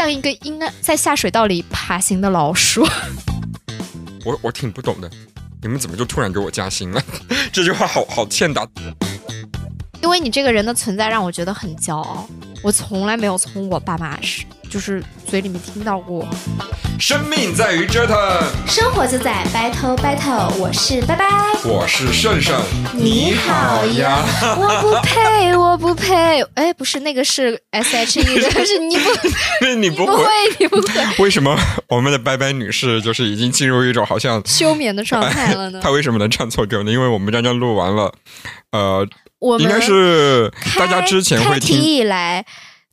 [0.00, 2.82] 像一个应该在下水道里爬行的老鼠。
[4.24, 5.10] 我我挺不懂的，
[5.60, 7.04] 你们怎么就突然给我加薪了？
[7.52, 8.66] 这句话好好欠打。
[10.00, 12.26] 因为你这个人的存在让我觉得很骄傲，
[12.62, 16.26] 我从来没有从我爸妈是就是嘴里面听到过。
[16.98, 18.16] 生命在于折腾，
[18.66, 20.54] 生活就在 battle battle。
[20.56, 21.26] 我是拜拜，
[21.64, 22.60] 我是胜胜，
[22.92, 24.18] 你好呀。
[24.58, 26.42] 我不配， 我不配。
[26.54, 29.10] 哎，不是那个是 S H E 的， 是你不，
[29.78, 30.24] 你不会，
[30.58, 31.24] 你不会。
[31.24, 31.56] 为什么
[31.88, 35.80] 我们的拜拜女士就是已经进入一种好像休眠的状态了呢？
[35.82, 36.90] 她为什么能唱错歌呢？
[36.90, 38.12] 因为我们刚刚录完了，
[38.72, 39.06] 呃。
[39.40, 42.44] 我应该是大家之前会听以来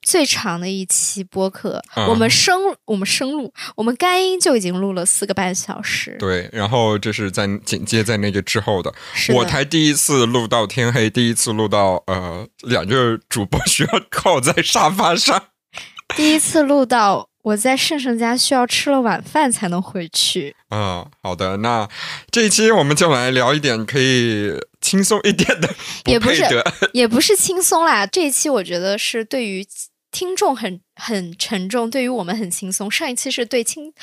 [0.08, 1.84] 最长的一期播客。
[2.08, 6.16] 我们生我们生录我们干音就已经录了四个半小时。
[6.18, 15.44] 对，然后这是在紧接在那个之后的，是我才第一次录到天黑，第一次录到呃两个主播 需要靠在沙发上，
[16.16, 17.28] 第一次录到。
[17.48, 20.54] 我在盛盛家需要吃了晚饭才能回去。
[20.70, 21.88] 嗯，好的，那
[22.30, 25.70] 这一期我们就来聊一点可以轻松一点的，
[26.08, 26.44] 也不是，
[26.92, 28.06] 也不是轻松啦。
[28.06, 29.66] 这一期我觉得是对于
[30.12, 32.90] 听众很很沉重，对于我们很轻松。
[32.90, 33.94] 上一期是对轻。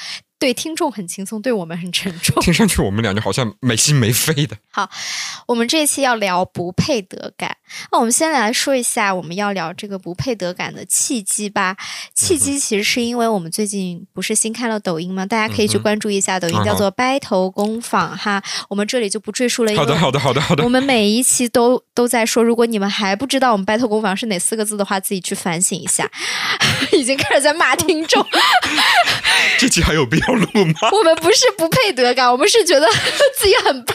[0.44, 2.38] 对听众很轻松，对我们很沉重。
[2.42, 4.54] 听上去我们俩就好像没心没肺的。
[4.70, 4.90] 好，
[5.46, 7.56] 我们这一期要聊不配得感。
[7.90, 11.74] 那我们先来说一下我们要聊这个不配得感的契机吧。
[12.14, 15.24] 契机其实是因为我们最近不是新开了抖音吗？
[15.24, 18.42] 大家可以去关注一下抖音，叫做“掰头工坊”哈。
[18.68, 19.74] 我们这里就不赘述了。
[19.74, 20.62] 好的，好的，好的，好的。
[20.62, 26.06] 我们每一期都都在说，如果你们还不知道我们“掰头工坊”是哪四个字的话，自己去反省一下。
[26.92, 28.22] 已经开始在骂听众。
[29.58, 30.88] 这期还有必要录吗？
[30.92, 32.86] 我们不是不配得感，我们是觉得
[33.38, 33.94] 自己很配。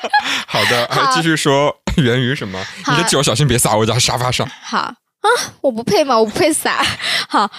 [0.46, 2.64] 好的，还继续说源于什么？
[2.88, 4.48] 你的酒小心别洒我家沙发上。
[4.62, 5.28] 好啊，
[5.60, 6.18] 我不配吗？
[6.18, 6.84] 我不配洒。
[7.28, 7.50] 好，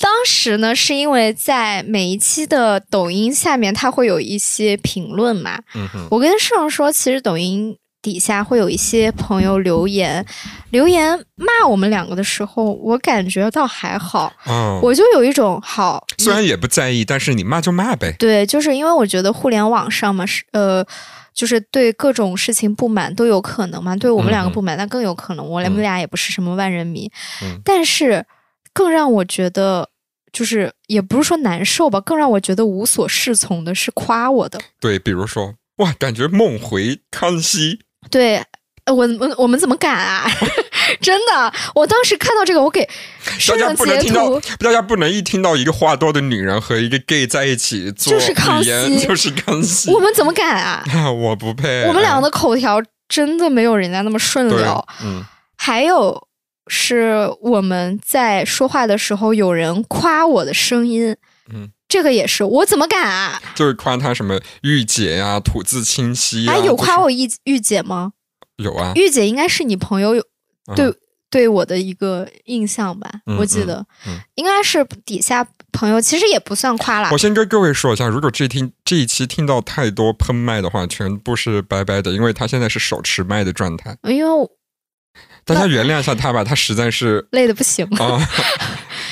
[0.00, 5.58] 当时呢，是因为在每一期的抖音下面，它会有一些评论嘛。
[5.74, 7.76] 嗯哼，我跟盛说，其实抖音。
[8.02, 10.24] 底下会有一些朋友留言，
[10.70, 18.14] 留言骂我们两个的时候，我感觉倒还好，嗯，我就有一种好，虽然也不在意，但是你骂就骂呗。
[18.18, 20.82] 对，就是因为我觉得互联网上嘛，是呃，
[21.34, 23.94] 就是对各种事情不满都有可能嘛。
[23.96, 25.46] 对我们两个不满，那更有可能。
[25.46, 27.10] 我们俩也不是什么万人迷，
[27.62, 28.24] 但是
[28.72, 29.90] 更让我觉得，
[30.32, 34.58] 就是也不是说难受吧，更让我觉得无所适从的是夸我的。
[34.80, 37.80] 对，比如说哇，感觉梦回康熙。
[38.08, 38.42] 对，
[38.86, 40.24] 我我我们怎么敢啊？
[41.00, 42.88] 真的，我当时看到这个，我给
[43.46, 50.82] 大家不能听到，大家不能一听到一个话多的女人和一个 gay 在一起做就是康熙，就是康熙，我们怎么敢啊？
[51.12, 51.84] 我不配。
[51.84, 54.84] 我们两个的口条真的没有人家那么顺溜。
[55.04, 55.24] 嗯，
[55.56, 56.26] 还有
[56.66, 61.14] 是我们在说话的时候，有人夸我的声音，
[61.52, 61.70] 嗯。
[61.90, 63.42] 这个也是，我怎么敢啊？
[63.54, 66.56] 就是夸他什么御姐呀，吐字清晰啊。
[66.56, 68.12] 有夸我御御姐吗？
[68.56, 70.14] 有啊，御姐应该是你朋友
[70.76, 70.94] 对
[71.28, 73.10] 对我的一个印象吧？
[73.38, 73.84] 我记得，
[74.36, 77.10] 应该是底下朋友，其实也不算夸啦。
[77.10, 83.96] 我先跟各位说一下，如果这听这一期听到太多喷麦的话，全部是拜拜的，因为他现在是手持麦的状态。
[84.04, 84.48] 因为
[85.44, 88.20] 大家原谅一下他吧，他实在是累的不行了。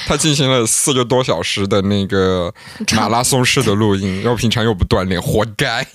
[0.09, 2.53] 他进行了四个多小时的那个
[2.97, 5.87] 马拉松式的录音， 然后平常又不锻炼，活该。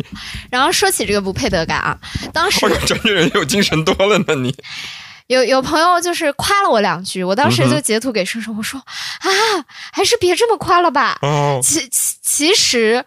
[0.52, 1.98] 然后说起这个不配得感啊，
[2.32, 4.36] 当时 专业人有精神多了呢。
[4.36, 4.56] 你
[5.28, 9.30] 有有朋友就是夸了我两句，我当时就截图给生生，我说啊，
[9.92, 11.18] 还是别这么夸了吧。
[11.24, 13.04] 哦，其其其实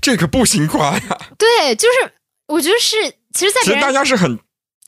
[0.00, 1.18] 这可不行夸呀。
[1.36, 2.12] 对，就是
[2.46, 4.38] 我觉得是，其实，在其实大家是很。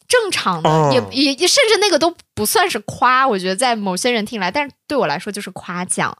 [0.08, 6.16] 正常的，也也也，甚至那个都不算是夸，我觉得在某些人听来，但是对我来说就是夸奖。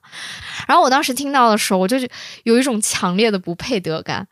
[0.66, 1.97] 然后我当时听到的时候，我就
[2.44, 4.26] 有一种强烈的不配得感。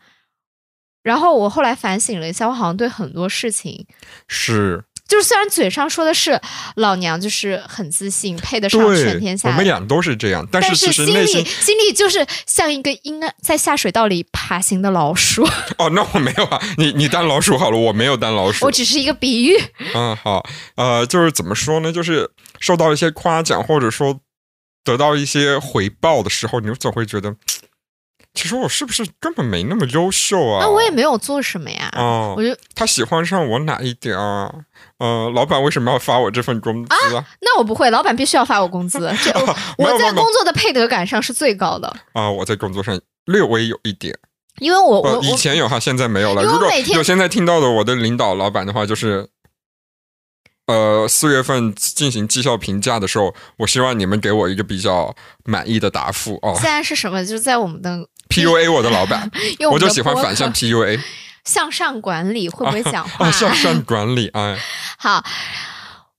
[1.03, 3.87] 然后我后来反省了一下，我好像对很多事情
[4.27, 4.85] 是。
[5.07, 6.41] 就是虽然嘴上说的是
[6.77, 15.47] 老娘就是很自信，配得上全天下，我们俩都是这样，但是其实心里心里就是像一个应该在下水道里爬行的老鼠。
[15.79, 19.57] 哦，那我没有啊，你你当老鼠好了，我没有当老鼠，我只是一个比喻。
[19.95, 20.43] 嗯，好，
[20.77, 21.93] 呃，就是怎么说呢？
[21.93, 24.19] 就是受到一些夸奖，或者说
[24.83, 27.35] 得到一些回报的时候，你总会觉得。
[28.35, 30.59] 其实我是不是根本没那么优秀啊？
[30.61, 31.89] 那我也没有做什么呀。
[31.97, 34.53] 哦，我就他喜欢上我哪一点啊？
[34.99, 37.25] 呃，老板为什么要发我这份工资啊？
[37.41, 38.99] 那我不会，老板必须要发我工资。
[39.23, 39.33] 这
[39.79, 42.29] 我在工作的配得感上是最高的啊！
[42.29, 44.17] 我在工作上略微有一点，
[44.59, 46.43] 因为我我以前有哈，现在没有了。
[46.43, 49.29] 如果有现在听到的我的领导老板的话，就是
[50.67, 55.15] 呃四月份进行绩效评价的时候，我希望你们给我一个比较
[55.45, 56.55] 满意的答复哦。
[56.55, 57.25] 现在是什么？
[57.25, 59.31] 就是在我们的 PUA 我的老板，
[59.71, 61.01] 我就喜欢反向 PUA。
[61.45, 63.31] 向上管理会不会讲话？
[63.31, 64.59] 向上管理，哎，
[64.99, 65.25] 好。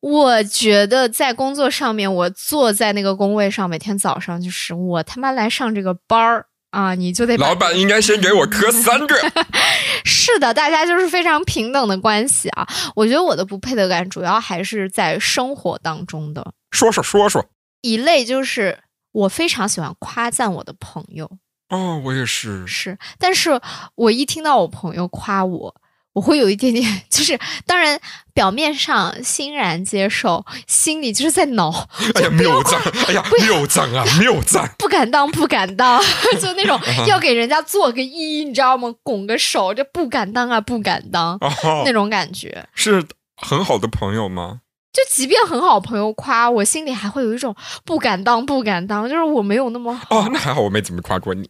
[0.01, 9.15] 我觉得在工作上面，我坐在那个工位上，每天早上就是我他妈来上这个班儿啊，你就得老板应该先给我磕三个。
[10.05, 12.67] 是的，大家就是非常平等的关系啊。
[12.95, 16.53] 我觉得我的不配得感主要还是在生活当中的。
[16.69, 17.43] 说说说说，
[17.81, 18.77] 一类就是
[19.11, 21.31] 我非常喜欢夸赞我的朋友。
[21.69, 22.65] 哦，我也是。
[22.67, 23.59] 是，但是
[23.95, 25.75] 我一听到我朋友夸我。
[26.13, 26.81] 我会有一点点，
[27.11, 27.99] 就是当然
[28.33, 31.69] 表面上欣然接受，心里就是在挠。
[32.13, 32.81] 哎呀，谬赞！
[33.07, 34.73] 哎呀， 谬赞啊，谬赞！
[34.77, 36.01] 不敢当，不敢当，
[36.39, 38.95] 就那种要给人家做个揖，你知道吗？
[39.03, 41.37] 拱个手，这不敢当啊，不敢当，
[41.83, 42.65] 那种感觉。
[42.73, 43.03] 是
[43.35, 44.61] 很好的朋友吗？
[44.95, 47.53] 就即便很好朋友夸我，心里还会有一种
[47.83, 50.07] 不敢当，不敢当，就是我没有那么好。
[50.09, 51.49] 哦，那还好，我没怎么夸过你。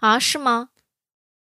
[0.00, 0.18] 啊？
[0.18, 0.68] 是吗？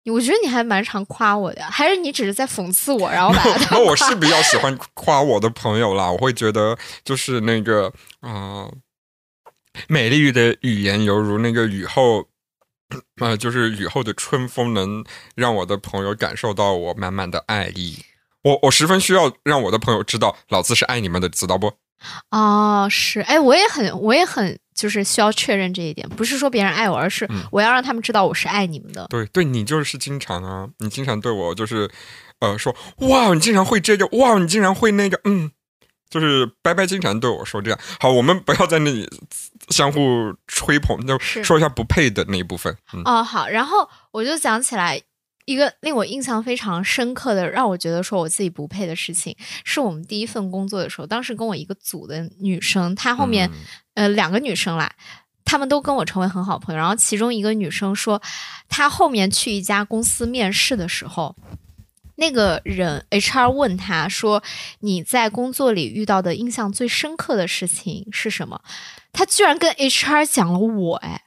[0.04, 3.76] 我觉得你还蛮常夸我的，还是你只是在讽刺我，然后把它？
[3.76, 7.90] 那我是比较喜欢夸我的朋友啦，我会觉得就是那个
[8.20, 8.68] 啊，
[9.86, 12.26] 美丽的语言犹如那个雨后，
[13.16, 15.04] 啊，就是雨后的春风，能
[15.34, 17.98] 让我的朋友感受到我满满的爱意。
[18.48, 21.72] 我我十分需要让我的朋友知道，老子是爱你们的，知道不？
[22.30, 24.58] 哦，是，哎，我也很，我也很。
[24.78, 29.04] 就是需要确认这一点，不是说别人爱我，而是我要让他们知道我是爱你们的。
[29.08, 31.90] 对，对你就是经常啊，你经常对我就是，
[32.38, 35.50] 呃，说哇，你经常会这个，哇，你竟然会那个，嗯，
[36.08, 37.80] 就是拜拜经常对我说这样。
[37.98, 39.10] 好，我们不要在那里
[39.70, 42.72] 相互吹捧，就说一下不配的那一部分。
[43.04, 45.02] 哦，好，然后我就想起来。
[45.48, 49.34] 一个令我印象非常深刻的，让我觉得说我自己不配的事情，
[49.64, 53.50] 是我们第一份工作的时候，当时跟我一个组的女生，她后面，
[53.94, 54.92] 呃，两个女生啦，
[55.46, 56.78] 她们都跟我成为很好朋友。
[56.78, 58.20] 然后其中一个女生说，
[58.68, 61.34] 她后面去一家公司面试的时候，
[62.16, 64.42] 那个人 HR 问她说
[64.80, 68.60] ：“你在工作里遇到的印象最深刻的事情是什么？”
[69.14, 71.22] 她居然跟 HR 讲了我，哎。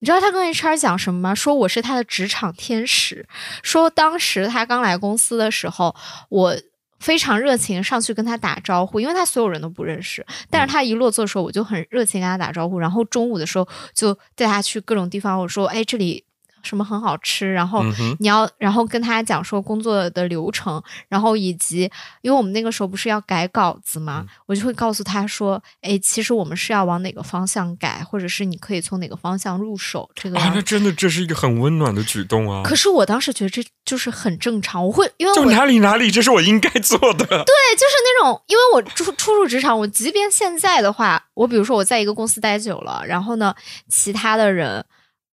[0.00, 1.34] 你知道他跟 HR 讲什么吗？
[1.34, 3.26] 说我是他的职场天使。
[3.62, 5.94] 说当时他刚来公司的时候，
[6.28, 6.56] 我
[7.00, 10.24] 非常热情上去跟他打招呼，因为他所有人都不认识。
[10.48, 12.78] 但是他一落座的时候，我就很热情跟他打招呼。
[12.78, 16.24] 然后中午的时候就带他去各种地方，我说：“哎，这里。”
[16.62, 17.52] 什么很好吃？
[17.52, 17.82] 然后
[18.18, 21.90] 你要，然后跟他讲说工作的流程，然后以及，
[22.22, 24.24] 因为我们那个时候不是要改稿子吗？
[24.46, 32.62] 我就会告诉他说：“哎，其实我们是要往哪个方向改，或者是你可以从哪个方向入手。”这个啊，那真的这是一个很温暖的举动啊！
[32.64, 37.24] 可是我当时觉得这就是很正常，我会因为就哪里哪里，这是我应该做的。
[37.24, 43.54] 对，就是那种，因为我初初入职场，我即便现在的话，我比如说我在一个公司待久了，然后呢，
[43.88, 44.84] 其他的人。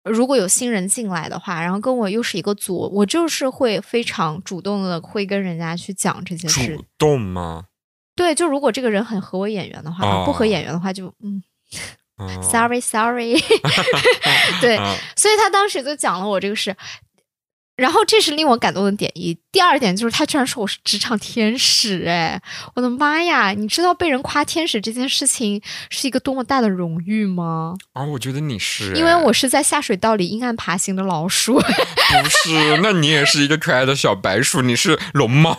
[0.06, 6.76] 如果有新人进来的话，然后跟我又是一个组，我就是会非常主动的会跟人家去讲这些事。
[6.76, 7.66] 主动吗？
[8.16, 11.44] 对，就如果这个人很合我眼缘的话，不合眼缘的话就嗯
[12.42, 13.34] ，sorry sorry。
[14.62, 14.78] 对，
[15.18, 16.74] 所以他当时就讲了我这个事。
[17.76, 22.42] 然后这是令我感动的点一，第二点就是他居然说我是职场天使，哎，
[22.74, 23.52] 我的妈呀！
[23.52, 27.76] 你知道被人夸天使这件事情是一个多么大的荣誉吗？
[27.92, 31.60] 啊，我觉得你是，因为我是在下水道里阴暗爬行的老鼠。
[31.60, 35.56] 不是，那你也是一个可爱的小白鼠，你是龙猫。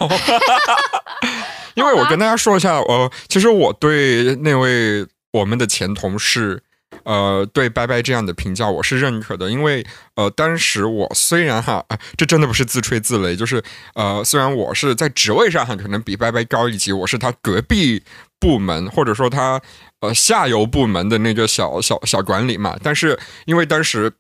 [1.75, 6.63] 因为我跟大家说一下，呃，其实我对那位我们的前同事。
[7.05, 11.85] 呃，对拜拜这样的评价我是认可的，因为呃，当时我虽然哈，
[12.17, 13.63] 这真的不是自吹自擂，就是
[13.95, 18.03] 呃，虽然我是在职位上哈可能比拜拜高一级，我是他隔壁
[18.39, 19.61] 部门或者说他
[20.01, 24.13] 呃下游部门的那个小小小管理嘛，但是因为当时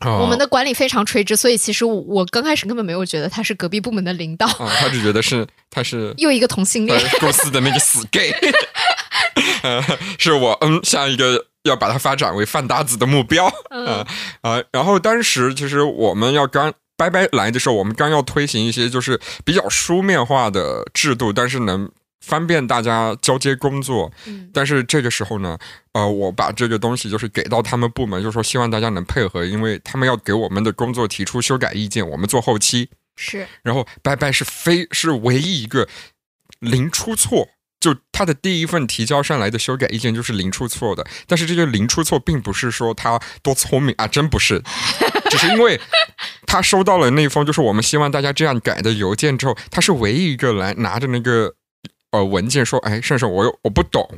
[0.00, 8.32] 我们的管理非常垂直，所以其实我刚开始根本没有觉得他是隔壁部门的领导，他就觉得是他是又一个同性恋公司的那个死 gay，
[10.18, 11.46] 是我嗯下一个。
[11.64, 14.06] 要把它发展为范大子的目标，啊
[14.42, 14.62] 啊！
[14.70, 21.90] 然后当时其实我们要刚拜拜来的时候，我们刚要推行一些就是比较书面化的制度，但是能
[22.20, 24.12] 方便大家交接工作。
[24.26, 25.56] 嗯但是这个时候呢，
[25.94, 33.46] 呃，我把这个东西就是给到他们部门，就说希望大家能配合，因为他们要给我们的工作提出修改意见，我们做后期是。
[33.62, 35.88] 然后拜拜是非是唯一一个
[36.58, 37.48] 零出错。
[37.84, 44.62] 就他的第一份提交上来的修改意见就是零出错的，但是这个零出错并不是说他多聪明啊，真不是，
[45.28, 45.78] 只是因为
[46.46, 51.52] 他收到了那封就是我们希望大家这样改的邮件之后，他是唯一一个来拿着那个
[52.12, 54.08] 呃文件说，哎，盛盛，我有我不懂，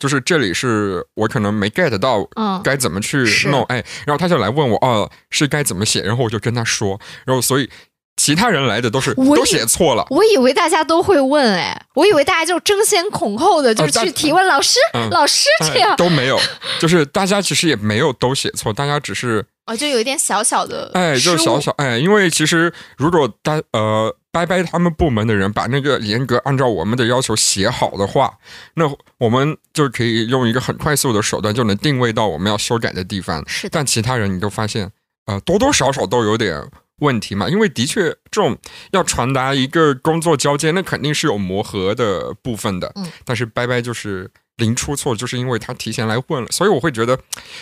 [0.00, 3.18] 就是这里是我可能没 get 到，嗯，该怎么去
[3.50, 7.70] 弄，哎，然后他就来问我，哦，是该怎么写，然后我就跟他说，然后所以。
[8.16, 14.78] 其他人来的都是都写错了，我以为大家都会问哎，我以为大家就争先恐后的就去提问老师，
[15.10, 16.38] 老师这样都没有，
[16.78, 28.34] 就是大家其实也没有都写错，大家只是哦，就有一点小小的哎，就小小哎，因为其实如果大呃拜拜他们部门的人把那个严格按照我们的要求写好的话，
[28.74, 28.84] 那
[29.18, 33.42] 我们就可以用一个很快速的手段就能定位到我们要修改的地方。
[33.48, 34.90] 是，但其他人你都发现
[35.26, 36.62] 呃多多少少都有点。
[36.98, 38.56] 问题嘛，因为的确，这种
[38.92, 42.92] 要传达一个工作交接，那肯定是有磨合的部分的。
[42.94, 47.18] 嗯，但是拜拜就是零出错，就是因为他提前来问了，所以我会觉得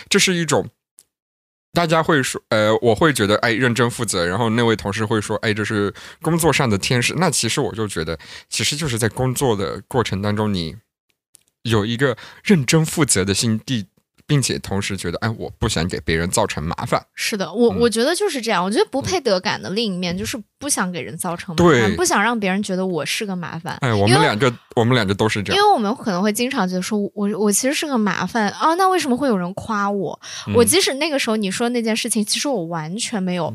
[0.09, 0.69] 这是一种
[1.73, 4.27] 大家会说，呃，我会觉得哎，认真负责。
[4.27, 7.15] 然后那位同事会说，哎，这是工作上的天使。
[7.17, 8.19] 那其实我就觉得，
[8.49, 10.75] 其实就是在工作的过程当中，你
[11.63, 13.87] 有一个认真负责的心地。
[14.31, 17.05] 并且同时觉得，哎，我不想给别人造成麻烦。
[17.15, 18.63] 是的，我我觉得就是这样。
[18.63, 23.77] 我觉得不配得感的另一面就是不想给人造成麻烦，不想让别人觉得我是个麻烦。
[23.81, 25.61] 哎，我们两个，我们两个都是这样。
[25.61, 30.17] 因为我们可能会经常觉得说，我我其实是个麻烦啊，那为什么会有人夸我？
[30.55, 33.53] 我即使那个时候你说那件事情，其实我完全没有，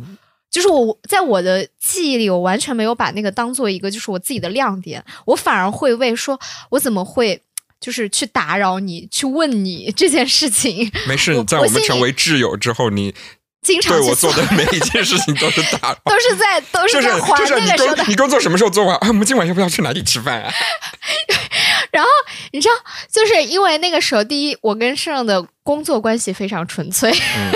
[0.51, 7.41] 就是我在我的记忆里，我完全没有把那个当做一个就是我自己的亮点，我反而会为说，我怎么会？
[7.81, 10.91] 就是去打扰你，去问你这件事情。
[11.07, 13.15] 没事，在我们成为挚友之后，你
[13.63, 18.05] 经常对我做的每一件事情都是打，都是在都是在还那个时候的。
[18.09, 18.97] 你工作什么时候做完？
[18.97, 20.53] 啊，我们今晚要不要去哪里吃饭啊？
[21.93, 22.11] 然后
[22.53, 22.75] 你知道，
[23.11, 27.13] 就是因为那个时候，第一，我跟盛的工作关系非常纯粹，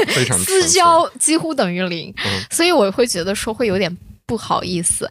[0.08, 2.14] 非常 私交几乎等于零，
[2.50, 3.94] 所以我会觉得说会有点
[4.26, 5.10] 不好意思。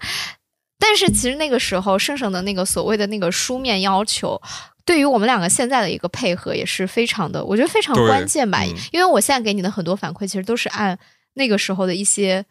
[0.80, 4.42] 但是其实那个时候，盛盛的那个所谓的那个书面要求。
[4.90, 8.66] 对于我们两个现在的一个配合也是非常的，我觉得非常关键吧。
[8.92, 10.98] 因为我现在给你的很多反馈，其实都是按
[11.36, 12.44] 那个时候的一些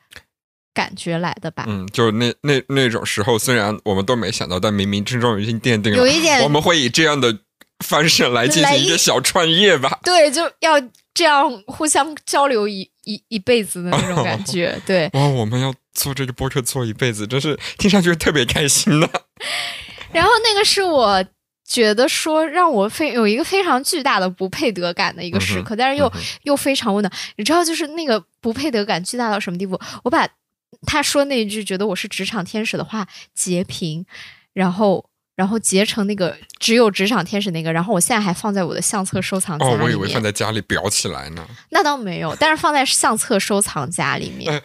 [0.72, 1.64] 感觉来的吧。
[1.66, 7.36] 嗯，就是那那那种时候，虽然我们都没想到，但冥冥之中已经奠定了，有一点我们会以这样的
[7.84, 9.98] 方式来进行一个小创业吧。
[10.04, 10.80] 对，就要
[11.12, 14.80] 这样互相交流一一一辈子的那种感觉。
[14.86, 19.10] 对，哇，我们要做这个播客做一辈子，真是听上去特别开心呢。
[20.14, 21.24] 然后那个是我。
[21.68, 26.10] 觉得说让我非有一个非常巨大的不配得感的一个时刻，但是又
[26.44, 27.12] 又非常温暖。
[27.36, 29.78] 你知道，就是那个不配得感巨大到什么地步？
[30.02, 30.26] 我把
[30.86, 34.06] 他说那一句觉得我是职场天使的话截屏，
[34.54, 35.04] 然后
[35.36, 39.80] 然后截成那个只有职场天使那个，然后我现在还放在我的相册收藏夹里面。
[39.80, 41.46] 哦，我以为放在家里裱起来呢。
[41.70, 44.62] 那倒没有，但是放在相册收藏夹里面。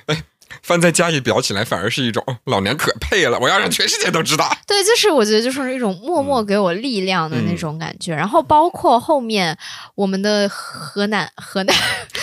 [0.61, 4.55] 放在家里裱起来，反而是一种 老娘可配了，我要让全世界都知道。
[4.67, 8.13] 对，就是我觉得就是一种默默给我力量的那种感觉。
[8.13, 9.57] 然后包括后面
[9.95, 11.75] 我们的河南河南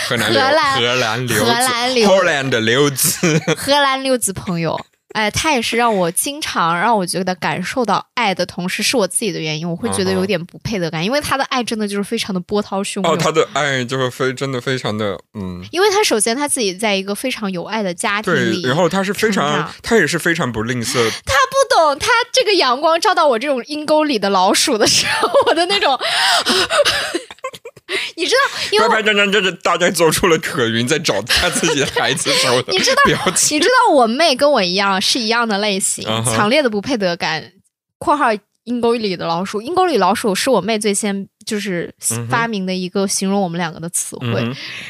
[0.07, 4.79] 荷兰荷兰荷兰 荷兰的刘子荷兰刘子朋友。
[5.13, 13.13] 哎，他也是让我经常让我觉得感受到爱的同时，是我自己的原因，我会觉得有点不配得感，因为他的爱真的就是非常的波涛汹涌。
[13.13, 20.93] 哦，他的爱就是非真的非常的嗯，因为他首先他自己在一个非常有爱的家庭里，然后他是非常，他也是非常不吝啬。
[21.25, 25.99] 他不懂，他这个阳光照到我这种阴沟里的老鼠的时候，我的那种。
[28.15, 32.73] 你知道，因为白白张张这是大概做出了可云在找他自己的孩子时候的
[33.05, 33.57] 表情。
[33.57, 37.51] 你知道，我妹跟我一样是一样的类型，强烈的不配得感。
[37.97, 38.27] 括号
[38.63, 41.93] 阴沟里的老鼠，阴沟里老鼠是我妹最先就是
[42.29, 44.43] 发明的一个形容我们两个的词汇。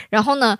[0.09, 0.57] 然后呢，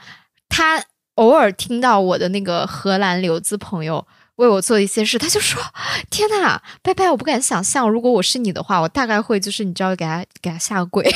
[0.49, 0.83] 她
[1.15, 4.05] 偶尔听到我的那个荷兰留子朋友。
[4.37, 5.61] 为我做一些事，他就说
[6.09, 7.11] ：“天呐，拜拜！
[7.11, 11.03] 我不敢想象，如果我是你的话，我大概会就是你知道，给他给他下跪，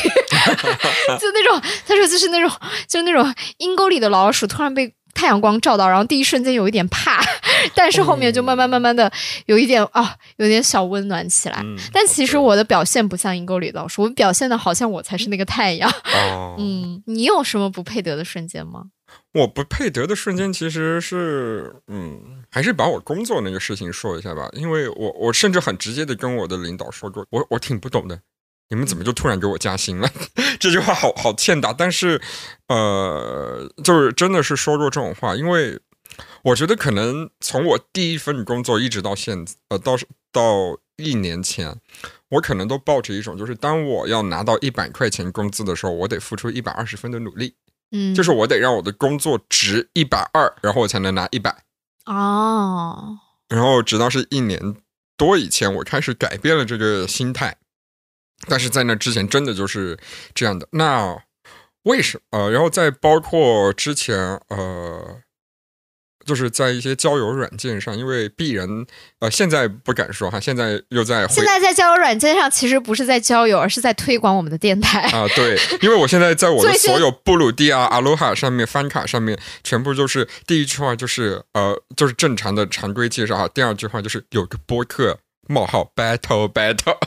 [1.20, 1.62] 就那种。
[1.88, 2.50] 他说就是那种，
[2.88, 7.24] 就是那种阴沟里的老鼠突然被太阳光照到，然后第一瞬间有一点怕，
[7.74, 9.12] 但是后面就慢慢慢慢的
[9.46, 11.64] 有一点啊，有点小温暖起来。
[11.92, 15.90] 但其实我的表现不像阴沟里的老鼠，我表现的好像我才是那个太阳。
[16.60, 18.84] 嗯，你有什么不配得的瞬间吗？”
[19.34, 24.48] 我不配得的瞬间，其实是，嗯，还是把我工作那个事情说一下吧。
[24.54, 28.18] 因为我，我甚至很直接的跟我的领导说过，我我挺不懂的，
[28.70, 30.10] 你们怎么就突然给我加薪了？
[30.58, 31.74] 这句话好好欠打。
[31.74, 32.22] 但是，
[32.70, 35.78] 呃，就是真的是说过这种话，因为
[36.44, 39.98] 我觉得可能从我第一份工作一直到现，呃，到
[40.32, 41.76] 到一年前，
[42.30, 47.56] 我可能都抱着一种，就是当我要拿到一百块钱工资的时候，我得付出一百二十分的努力。
[47.92, 51.54] 嗯，就是我得让我的工作值一百二，然后我才能拿一百
[52.06, 53.20] 哦。
[53.50, 54.76] 然后直到是一年
[55.18, 57.58] 多以前，我开始改变了这个心态，
[58.48, 60.00] 但是在那之前真的就是
[60.34, 60.68] 这样的。
[60.72, 61.18] 那
[61.84, 62.40] 为什么？
[62.40, 64.18] 呃，然后再包括之前，
[64.50, 65.22] 呃。
[66.26, 68.86] 就是在一些交友软件上，因为鄙人
[69.20, 75.28] 呃现在不敢说哈，现在又在现在在交友软件上，其实不是在交友，而是在推广我们的电台啊。
[75.36, 86.98] 对，因为我现在在我的 所有布鲁迪亚、阿罗哈上面翻卡上面，全部就是第一句话就是呃就是正常的常规介绍哈，第二句话就是有个播客冒号 battle battle。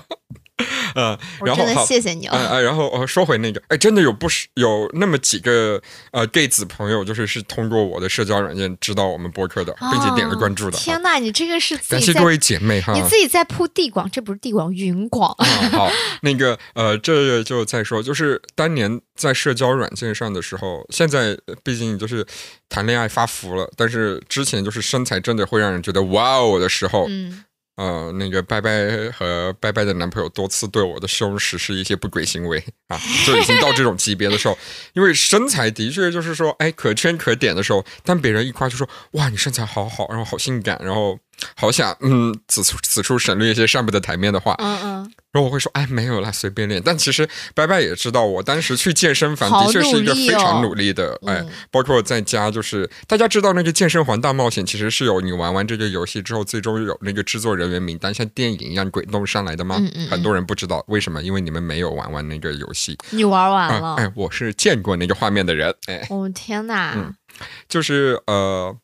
[0.99, 2.37] 嗯，然后好，谢谢你啊。
[2.37, 10.77] 呃，然后呃，说回那个，哎，真的有不是有那么几个呃 gay 子朋友，就是是通过我的社交软件知道我们播客的，并且点了关注的。
[10.77, 15.33] 天呐，你这个是感谢各位姐妹哈，你自己在铺地广，这不是地广云广。
[15.71, 15.89] 好，
[16.23, 22.27] 那个呃，这就再说，就是当年在社交软件上的时候，现在毕竟就是
[22.69, 27.45] 谈恋爱发福了，但是之前就是身材真的会让人觉得哇哦的时候，嗯。
[27.79, 32.59] 呃，那个拜拜和拜拜的男朋友多次对我的胸实施一些不轨行为
[32.89, 34.59] 啊，就已经到这种级别的时候，
[34.95, 41.19] 因为身材的确就是说，哎，可圈可点的时候，但别人一夸就说，哇，你身材好好，然后好性感，然后。
[41.57, 44.55] 好想嗯，此处此处省略一些上不得台面的话。
[44.59, 46.83] 嗯嗯，然后我会说，哎，没有啦，随便练。
[46.85, 51.19] 但其实白白也知道，我当时去健身房的确是一个非常努力的。
[51.27, 59.77] 哎，包括在家，就是大家知道那个健身环大冒险，其实是有你玩完这个游戏之后，最终有那个制作人员名单，像电影一样滚动上来的吗？
[59.79, 60.09] 嗯嗯。
[60.09, 62.99] 很多人不知道为什么，因为你们没有玩完那个游戏。
[63.11, 63.95] 你玩完了？
[63.97, 65.75] 哎，我是见过那个画面的人。
[65.87, 67.15] 哎，哦天哪！
[67.69, 68.77] 就是呃，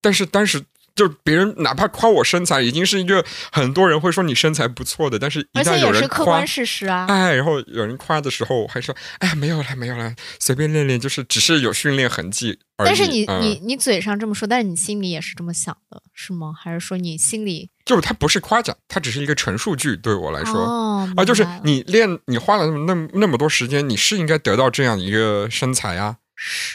[0.00, 0.60] 但是当时。
[1.00, 12.88] 就别人哪怕夸我身材，已经是一个很多人会说你身材不错的，但是一旦有人夸，事实啊，哎，然后有人夸的时候，还说，哎呀，没有了，没有了，随便练练，就是只是有训练痕迹而已。
[12.88, 16.52] 但是你你你嘴上这么说，但是你心里也是这么想的，是吗？
[16.54, 26.16] 还是说你心里就是他不是夸奖，他只是一个陈述句，对我来说啊，就是你练，你花了那么那么多时间，你是应该得到这样一个身材啊。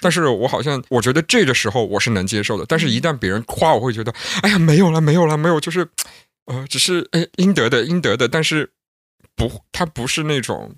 [0.01, 5.87] 但是我好像我觉得这个时候我是能接受的，但是一旦别人夸，我会觉得，哎呀，没有了，没有了，没有，就是，
[6.45, 8.71] 呃，只是哎，应得的，应得的，但是
[9.35, 10.75] 不，他不是那种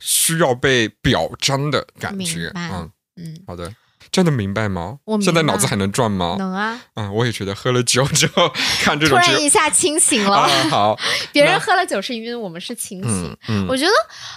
[0.00, 2.90] 需要被表彰的感觉，嗯。
[3.18, 3.72] 嗯，好的。
[4.10, 4.98] 真的明白吗？
[5.22, 6.36] 现在脑子还能转吗？
[6.38, 6.80] 能啊。
[6.94, 8.48] 嗯，我也觉得喝了酒之后
[8.82, 10.46] 看这种，突然一下清醒了。
[10.70, 10.98] 好，
[11.32, 13.36] 别人喝了酒是晕，我们是清醒。
[13.48, 13.92] 嗯，我觉得，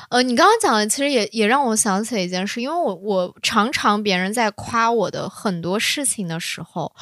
[0.09, 6.93] 呃，你刚刚讲的其实也也让我想起了一件事，因为我我常常别人在夸我的很多事情的时候，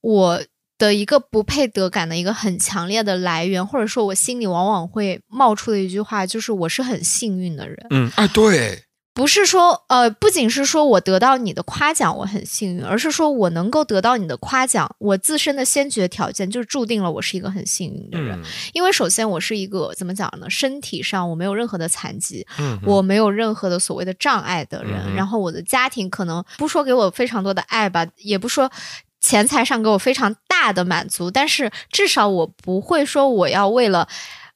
[0.00, 0.40] 我
[0.78, 7.86] 的一个不配得感的一个很强烈的来源，或者说我心里往往会冒出的一句话，就是我是很幸运的人。
[7.90, 8.82] 嗯，啊，对。
[9.16, 18.38] 不是说，呃，不仅是说我得到你的夸奖，我很幸运，而是说我能够得到你的夸奖，我自身的先决条件就注定了我是一个很幸运的人。
[18.74, 20.50] 因为首先我是一个怎么讲呢？
[20.50, 22.46] 身体上我没有任何的残疾，
[22.84, 25.14] 我没有任何的所谓的障碍的人。
[25.14, 28.70] 然后我的家庭可能不说给我非常多的爱吧，也不说
[29.18, 34.06] 钱财上给我非常大的满足，但是至少我不会说我要为了，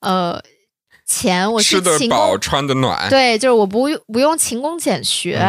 [0.01, 0.43] 呃。
[1.11, 5.45] 钱我吃得饱穿的暖，对，就是我不不用勤工俭学，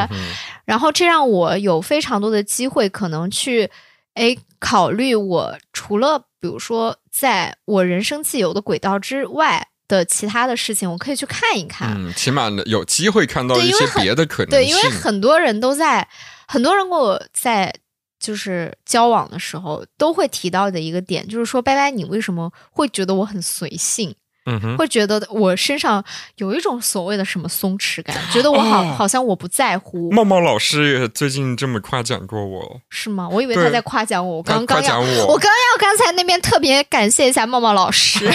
[0.66, 3.70] 然后这让我有非常多的机会，可能去
[4.16, 14.60] 哎考虑我除了比如说在我人生自由的轨道之外的其他的事情，我可以去看一看，嗯，起码有机会看到一些别的可能性。
[14.60, 16.08] 对，因为很多人都在，
[16.48, 17.72] 很多人跟我在
[18.20, 24.16] 就是交往的时候都会提到的一个点，就是说，拜拜，你为什么会觉得我很随性？
[24.64, 26.04] 嗯，会觉得我身上
[26.38, 30.12] 有一种所谓的什么松弛感，觉得我好好像我不在乎。
[30.12, 33.28] 茂茂老师也最近这么夸奖过我，是吗？
[33.30, 34.38] 我以为他在夸奖我。
[34.38, 38.32] 我刚刚要，我刚要刚才那边特别感谢一下茂茂老师。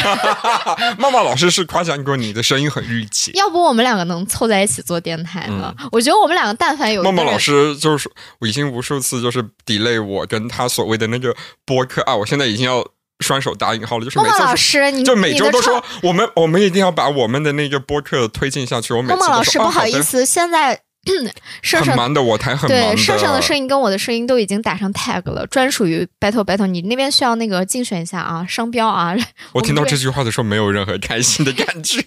[0.98, 3.32] 茂茂老师是夸奖过你的声音很御气。
[3.34, 5.74] 要不我们两个能凑在一起做电台呢？
[5.90, 12.86] 我觉得我们两个但凡有茂茂老师，就是我已经无数次就是 delay 我跟他所谓的那个播客啊，我现在已经要。
[13.20, 18.92] 双手打引号了，就是孟老师，你就每周都说我们我们一定要把我们的那个播客推进下去。
[18.92, 20.80] 我每次孟老师不好意思，现在
[21.84, 22.96] 很忙的，我台很忙对。
[22.96, 26.66] 盛盛的声音跟我的声音都已经打上 tag 了，专属于 battle battle。
[26.66, 29.14] 你那边需要那个竞选一下啊，商标啊。
[29.54, 32.04] 我听到这句话的时候，没有任何开心的感觉。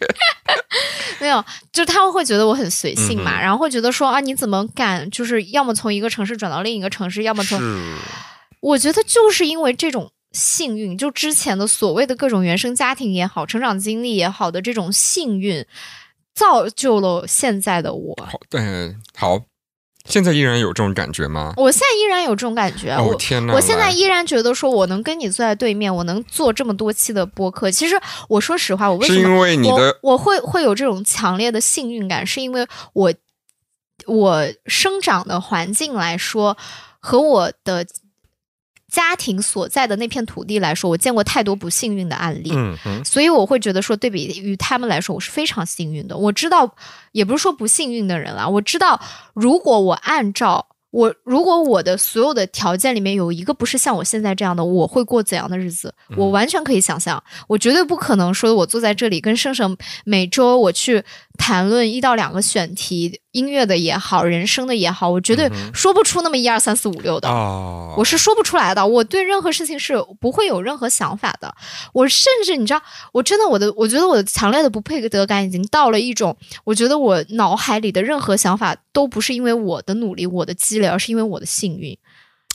[1.19, 1.43] 没有，
[1.73, 5.09] 就他们会觉得我很随性嘛，然后会觉得说啊，你怎么敢？
[5.09, 7.59] 就是要么从一个城市转到另一个城市，要么从……
[8.59, 10.11] 我觉得就是因为这种。
[10.31, 15.65] 幸运，就之前的所谓的各种原生家庭也好，成长经历也好的这种幸运，
[16.35, 18.15] 造就了现在的我。
[18.29, 19.41] 好，嗯，好，
[20.05, 21.53] 现在依然有这种感觉吗？
[21.57, 22.91] 我现在依然有这种感觉。
[22.91, 23.53] 哦天哪！
[23.53, 27.71] 我现在依然觉得说，我能跟你坐在对面，我能做这么多期的播客。
[27.71, 29.19] 其实我说实话，我为什么？
[29.19, 33.11] 是因为你的我会会有这种强烈的幸运感，是因为我
[34.05, 36.55] 我生长的环境来说
[36.99, 37.83] 和我的。
[38.89, 42.51] 家庭所在的那片土地来说，我见过太多不幸运的案例，
[43.05, 46.17] 所以我会觉得说，对比于他们来说，我是非常幸运的。
[46.17, 46.75] 我知道，
[47.11, 48.99] 也不是说不幸运的人了，我知道，
[49.33, 50.67] 如果我按照。
[50.91, 55.93] 我如果我的所有的条件里面有一个不是像我现在这样的，我会过怎样的日子？
[56.17, 57.23] 我完全可以想象。
[57.47, 61.03] 我绝对不可能说，我坐在这里跟盛盛每周我去
[61.39, 67.29] 谈论一到两个选题，音乐的也好，人生的也好，我绝对说不出那么一二三四五六的。
[67.97, 68.85] 我是说不出来的。
[68.85, 71.55] 我对任何事情是不会有任何想法的。
[71.93, 72.81] 我甚至你知道，
[73.13, 80.89] 我真的我的，我觉得我的强烈的不配得感已经到了一种，我觉得我脑海里的任何想法都不是因为我的努力，我的积累。
[80.89, 81.95] 而是因为我的幸运，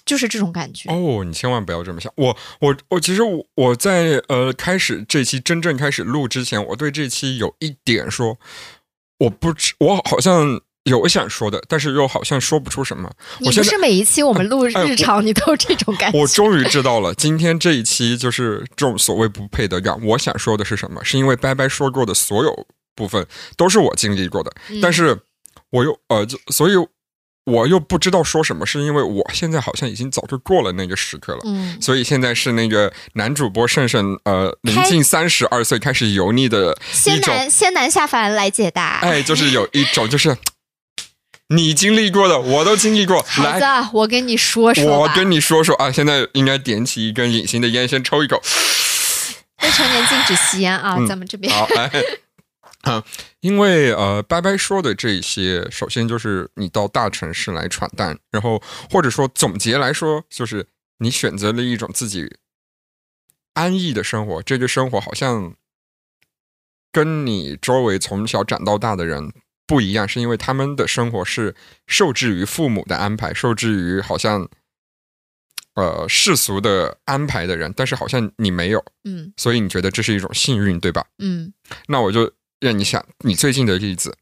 [0.04, 1.24] 就是这种感觉哦。
[1.24, 2.12] 你千万不要这么想。
[2.16, 8.38] 我我我，其实我我在呃开始这期真正开始录之前，我对这期有一点说，
[9.18, 13.10] 我不知我好像有想说的，但是又好像说不出什么。
[13.38, 16.18] 你不是每一期我们录 日常，你都有这种感觉。
[16.18, 19.98] 我终于知道了，今天这一期就是这种所谓不配得感。
[20.04, 21.02] 我想说的是什么？
[21.04, 25.18] 是因为拜拜说过的所有部分都是我经历过的，但是
[25.70, 26.74] 我又呃，就所以。
[27.44, 40.36] 我又不知道说什么，是因为我现在好像已经早就过了那个时刻了，嗯，所以现在是那个男主播胜胜，呃，临近三十二岁开始油腻的仙男仙男下凡来解答，哎，就是有一种就是
[41.48, 43.24] 你经历过的，我都经历过。
[43.44, 48.40] 来子，我跟你说说，我跟你说说啊，现在应该点起一根隐形的烟，先抽一口。
[49.62, 51.52] 未成年禁止吸烟啊，咱们这边。
[51.52, 51.90] 好，来。
[52.84, 53.02] 啊，
[53.40, 60.66] 因为呃，拜拜说的这些，首先就是你到大城市来闯荡，然后或者说总结来说，就是
[60.98, 62.36] 你选择了一种自己
[63.54, 64.42] 安逸的生活。
[64.42, 65.54] 这个生活好像
[66.92, 69.32] 跟你周围从小长到大的人
[69.66, 71.54] 不一样，是因为他们的生活是
[71.86, 74.46] 受制于父母的安排，受制于好像
[75.74, 81.06] 呃世俗的安排的人，但是好像你没有，嗯，所以你觉得这是一种幸运，对吧？
[81.18, 81.54] 嗯，
[81.88, 82.30] 那我就。
[82.64, 84.16] 让你想你最近的例子，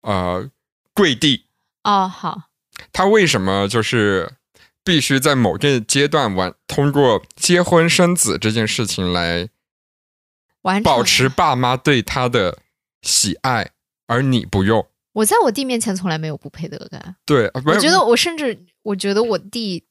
[0.00, 0.50] 呃，
[0.92, 1.46] 跪地
[1.84, 2.50] 哦，好，
[2.92, 4.32] 他为什么就是
[4.82, 9.48] 必须在某个阶段完通过结婚生子这件事情来
[10.62, 12.58] 完保持爸妈对他的
[13.02, 13.70] 喜爱，
[14.08, 14.84] 而你不用？
[15.12, 19.86] 我在我弟面前从来没有不配得感，对，我觉得我甚至我觉得我弟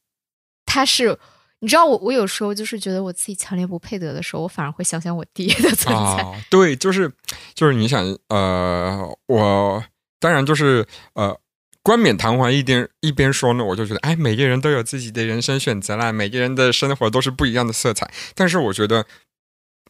[0.66, 1.18] 他是。
[1.62, 6.44] 你知道我，我有时候就是觉得我自己强烈不配得的时候，我反而会想想我爹的存在。
[6.50, 7.12] 对，就是
[7.54, 9.84] 就是你想，呃，我
[10.20, 11.40] 当然就是呃，
[11.82, 18.12] 冠冕堂皇一点一边说呢，我就觉得，哎，每个人都有自己的人生选择啦，每个人的生活都是不一样的色彩。
[18.36, 19.06] 但是我觉得，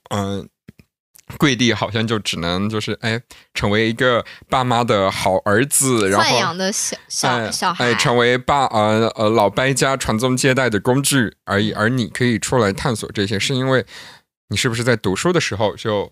[0.09, 0.47] 嗯。
[1.39, 3.21] 跪地好像就只能就是哎，
[3.53, 11.71] 成为一个爸妈的好儿子，然后赡养的小小小孩，成为爸呃呃老白家传宗接代的工具而已。
[11.71, 13.85] 而你可以出来探索这些，是因为
[14.49, 16.11] 你是不是在读书的时候就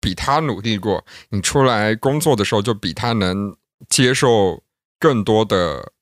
[0.00, 1.04] 比他努力过？
[1.30, 3.56] 你出来工作的时候就比他能
[3.88, 4.62] 接受
[4.98, 5.92] 更多的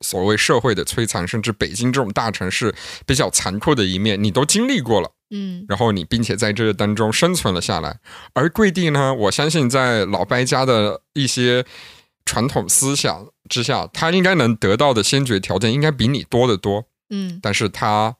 [0.00, 2.74] 所谓社会的摧残，甚至北京这种大城市
[3.06, 5.10] 比较残酷的一面，你都经历过了。
[5.30, 7.98] 嗯，然后你并且在这当中生存了下来，
[8.32, 11.64] 而跪地呢，我相信在老白家的一些
[12.24, 16.84] 传统思想之下，他应该能得到的先决条件应该比你多得多。
[17.10, 18.14] 嗯，但是他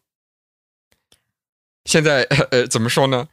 [1.84, 3.28] 现在 呃怎么说呢？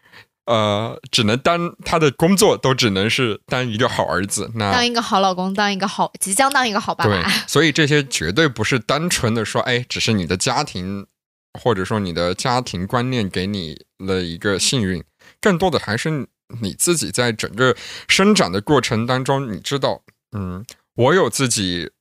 [0.46, 7.24] 呃，只能当他的工作都只能是当一个好儿子，那当一个好老公，当一个好即将当一个好爸爸。
[7.24, 11.08] 对，所以这些绝对不是单纯的说，哎，只是你的家庭。
[11.60, 15.04] 或者说你的家庭观念给你了一个幸运，
[15.40, 16.28] 更多的还是
[16.62, 17.76] 你自己在整个
[18.08, 21.92] 生长的过程当中，你知道，嗯，我有自己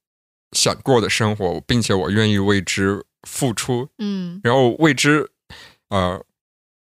[0.53, 5.31] 想过的生活，并且我愿意为之付出，嗯，然后为之，
[5.91, 6.25] 呃，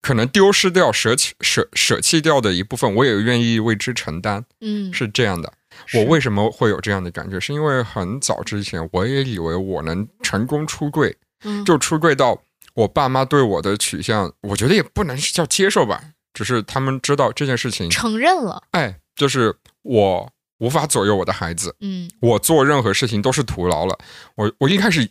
[0.02, 5.52] 可能丢失掉、舍弃、舍舍弃掉的一部分，我也愿意为之承担，嗯，是这样的。
[5.94, 7.40] 我为什么会有这样的感觉？
[7.40, 12.42] 是因为很早之前我也以为我能成功出柜，嗯，就出柜到。
[12.74, 18.62] 我爸妈对我的取向，我觉得也不能叫接受吧，只是他们知道这件事情，承认了。
[18.70, 23.98] 哎，就是我无法左右我的孩子，嗯，我做任何事情都是徒劳了。
[24.36, 25.10] 我我一开始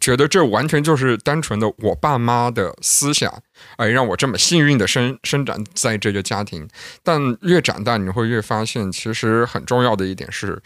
[0.00, 3.42] 觉得这完全就是单纯的我爸妈的思想，
[3.76, 6.68] 哎，让我这么幸运的生生长在这个家庭。
[7.02, 10.62] 但越长大，你会越发现，其实很重要的一点是，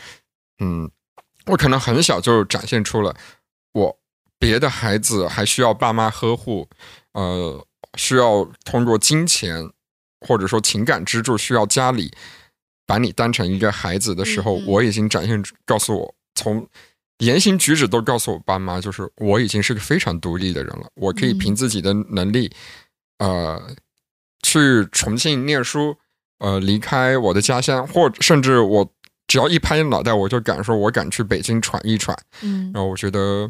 [0.60, 0.90] 嗯，
[1.46, 3.33] 我可能很小就展现出了我
[4.38, 6.68] 别的孩子还需要爸妈呵护，
[7.12, 7.66] 呃，
[7.96, 9.70] 需要通过金钱
[10.20, 12.12] 或者说情感支柱，需要家里
[12.86, 16.66] 把你当成一个孩子的时候，我已经展现告诉我从。
[17.18, 22.50] 言行举止都告诉我爸妈，就是我已经是个非常独立的人了，我可以凭自己的能力，
[23.18, 23.70] 呃，
[24.42, 25.96] 去重庆念书，
[26.40, 28.92] 呃，离开我的家乡，或甚至我
[29.28, 32.18] 只要一拍脑袋，我就敢说，我敢去北京闯一闯。
[32.42, 33.48] 嗯，然后我觉得，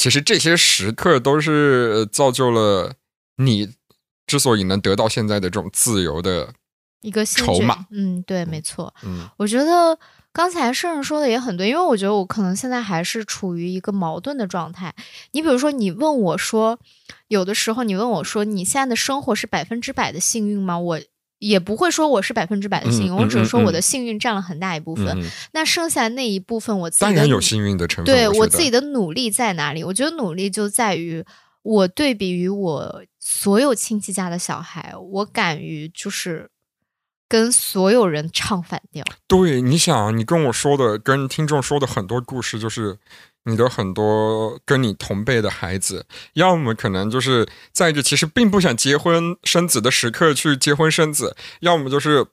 [0.00, 2.94] 其实这些时刻都是造就了
[3.36, 3.68] 你
[4.26, 6.54] 之所以能得到现在的这种自由的
[7.02, 7.84] 一个筹码。
[7.90, 8.94] 嗯，对，没错。
[9.02, 9.98] 嗯，我觉得。
[10.32, 14.94] 刚才圣人说的也很对，因为我觉得我可能现在还是处于一个矛盾的状态。
[15.32, 16.78] 你比如说，你问我说，
[17.26, 20.78] 有的时候你问我说，你现在的生活是百分之百的幸运吗？
[20.78, 21.00] 我
[21.40, 25.04] 也不会说我是百分之百的幸运，我只是说我的幸运占了很大一部分。
[25.52, 28.14] 那剩下那一部分，我自己当然有幸运的成分。
[28.14, 29.82] 对我自己的努力在哪里？
[29.82, 31.24] 我觉得努力就在于
[31.62, 36.48] 我对比于我所有亲戚家的小孩，我敢于就是。
[37.30, 39.04] 跟所有人唱反调。
[39.28, 42.98] 对，你想，你跟我说的，跟听众说的很多故事，就是
[43.44, 52.26] 你的很多跟你同辈的孩子，要么可能就是在这其实并不想结婚生子的时刻去结婚生子，要么就是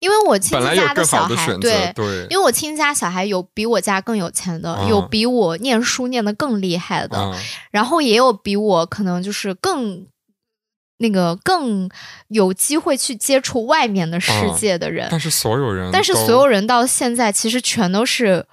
[0.00, 7.34] 因为我亲家的小孩，对对，因为我亲家小孩有比我家更有钱的，有比我念书念的更厉害的，
[7.70, 10.06] 然后也有比我可能就是更。
[10.98, 11.90] 那个更
[12.28, 18.46] 有机会去接触外面的世界的人，但是所有人，但是所有人到现在其实全都是，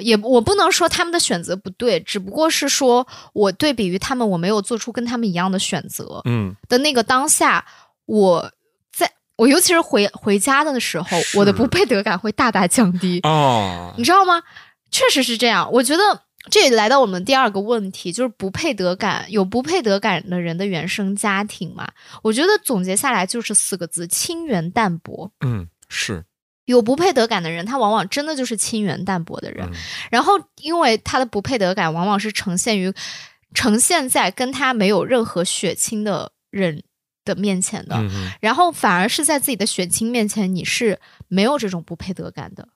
[0.00, 6.20] 也我不能说他们的选择不对，只不过是说我对比于他们，我没有做出跟他们一样的选择。
[6.24, 7.64] 嗯，的那个当下，
[8.06, 8.50] 我
[8.92, 14.42] 在我尤其是回回家的时候，我的不配得感会大大降低哦，你知道吗？
[14.90, 16.22] 确实是这样，我觉得。
[16.50, 19.24] 这也来到我们第二个问题，就是不配得感。
[19.30, 21.88] 有不配得感的人的原生家庭嘛？
[22.22, 25.30] 我觉得总结下来就是四个字：亲缘淡薄。
[25.40, 26.22] 嗯，是
[26.64, 29.68] 有不配得感的人，他往往真的就是亲缘淡薄的人。
[30.10, 32.92] 然后，因为他的不配得感往往是呈现于
[33.52, 36.82] 呈现在跟他没有任何血亲的人
[37.24, 37.96] 的面前的，
[38.40, 40.98] 然后反而是在自己的血亲面前，你是
[41.28, 42.68] 没有这种不配得感的。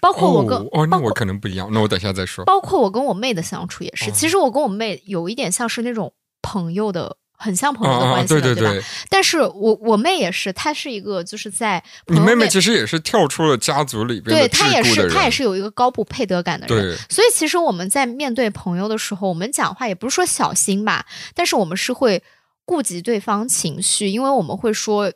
[0.00, 2.44] 包括我跟哦，那我可能不一样，那我等下再说。
[2.44, 6.12] 包括我跟我妹的相处也是，其实我跟我妹有一点像是那种
[6.42, 8.82] 朋友的，很像朋友的关系，对对对。
[9.08, 16.96] 但是我我妹也是，她是一个就是在你妹妹其实也是跳出了家族里边，对她也是她也是有一个高不配得感的人。
[17.08, 22.22] 所以其实我们在面对朋友的时候，我们讲话也不是说小心吧，但是我们是会
[22.64, 25.12] 顾及对方情绪，因为我们会说。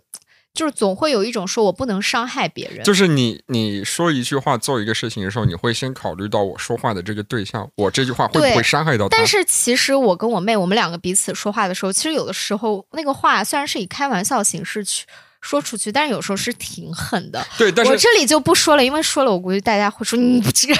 [0.53, 9.17] 就是总会有一种说我不能伤害别人，就是你你说一句话做一个事情的时候，你会先考虑到我说话的这个对象，我这句话会不会伤害到他？
[9.17, 15.07] 但是其实我跟我妹，我们两个彼此说话的时候，其实有的时候那个话虽然是以开玩笑形式去。
[15.41, 17.45] 说出去，但是有时候是挺狠的。
[17.57, 20.75] 对，但是我这里就不说了，因为说了，我估计大家会说你不这 个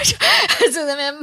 [0.73, 1.15] 在那边。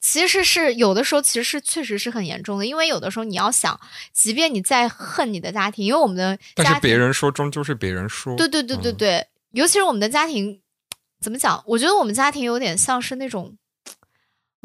[0.00, 3.78] 其实是有的时候，其实是确实是很严重的，因为有的时候你要想，
[4.12, 8.36] 即便你再恨你的家庭，因为我们的但是别人说终究是别人说。
[8.36, 10.60] 对对对对对，尤其是我们的家庭，
[11.20, 11.62] 怎么讲？
[11.66, 13.56] 我觉得我们家庭有点像是那种。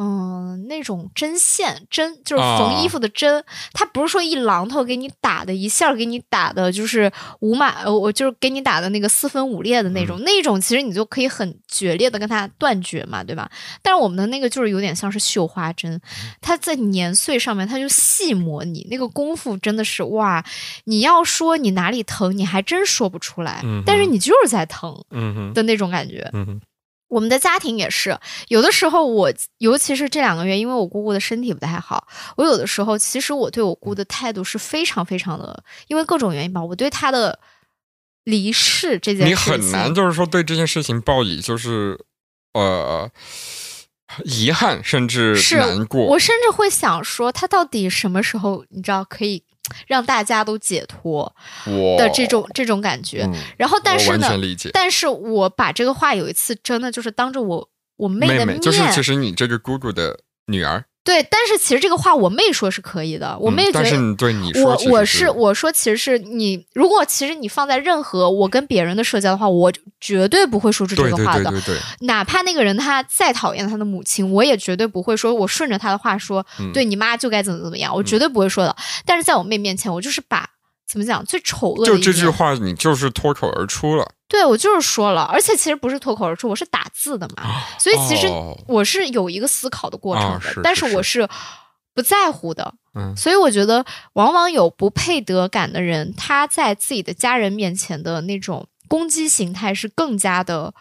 [0.01, 13.51] 嗯，那种针线针就是缝衣服的针，它不是说一榔头给你打的，一下给你打的，就是五马，我就是给你打的那个四分五裂的那种，那种其实你就可以很决裂的跟它断绝嘛，对吧？
[13.81, 15.99] 但是我们的那个就是有点像是绣花针，
[16.39, 20.41] 它在年岁上面它就细磨你，那个功夫真的是哇！
[20.85, 24.97] 你要说你哪里疼，你还真说不出来，但是你就是在疼，
[25.53, 26.29] 的那种感觉。
[27.09, 28.17] 我们的家庭也是，
[28.47, 37.39] 有的时候我，尤其是这两个月，因为我姑姑的身体不太好，我有的时候其实我对我姑的态度是非常非常的，因为各种原因吧，我对她的
[38.23, 41.99] 离世这件事情，你很难就是说对这件事情报以就是
[42.53, 43.09] 呃
[44.23, 46.05] 遗憾，甚至难过。
[46.05, 49.43] 我甚至会想说，她到底什么时候你知道可以。
[49.87, 51.33] 让大家都解脱
[51.97, 53.27] 的这种这种感觉，
[53.57, 54.29] 然后但是呢，
[54.73, 60.85] 但是我把这个话有一次真的就是当着我我妹的面，就是其实你这个姑姑的女儿。
[61.09, 63.81] 对，但是其实这个话我妹说是可以的，我妹觉得。
[63.81, 71.45] 但是对你说，我我是我说，其实是你，如果其实你放在任何我跟别人的社交的话，我绝对不会说出这个话的。
[71.45, 72.05] 对对对对。
[72.05, 76.45] 哪怕那个人他再讨厌他的母亲，我也绝对不会说，我顺着他的话说，
[76.75, 78.75] 对你妈就该怎么怎么样，我绝对不会说的。
[79.03, 80.47] 但是在我妹面前，我就是把
[80.89, 81.85] 怎么讲最丑恶。
[81.85, 84.11] 就这句话，你就是脱口而出了。
[84.27, 87.43] 对，我就是说了，而且其实不是脱口而出，我是打字的嘛，
[87.77, 88.27] 所以其实
[88.67, 91.27] 我是有一个思考的过程的，但是我是
[91.93, 92.73] 不在乎的。
[92.95, 100.73] 嗯，所以我觉得，往往有不配得感的人，他在自己的家人面前的那种攻击形态是更加的，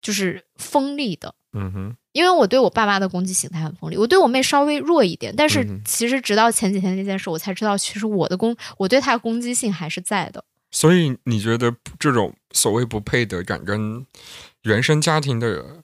[0.00, 1.34] 就是锋利的。
[1.52, 10.44] 嗯哼，因为我对我爸妈的攻击形态很锋利，我对我妹稍微弱一点，但是其实直到前几天那件事，我才知道，其实我的攻，我对他的攻击性还是在的。
[10.70, 14.06] 所以你觉得这种所谓不配得感跟
[14.62, 15.82] 原生家庭的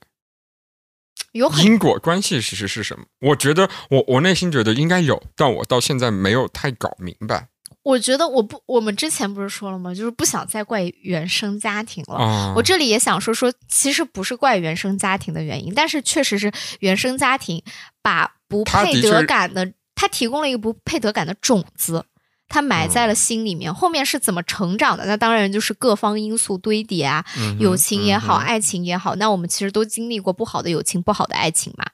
[1.33, 3.05] 有因果关系，其实是什么？
[3.21, 7.49] 我觉得我我内心觉得应该有，但我到现在没有太搞明白。
[7.87, 9.95] 我觉得我不，我们之前不是说了吗？
[9.95, 12.53] 就是不想再怪原生家庭了。
[12.57, 17.63] 我这里也想说说，其实不是怪原生家庭的原因，但是确实是原生家庭
[18.03, 22.05] 把不配得感的，他提供了一个不配得感的种子。
[22.49, 25.05] 他埋在了心里面，后面是怎么成长的？
[25.07, 27.25] 那当然就是各方因素堆叠啊，
[27.61, 29.15] 友情也好，爱情也好。
[29.15, 31.85] 那我们其实都经历过不好的友情、不好的爱情嘛，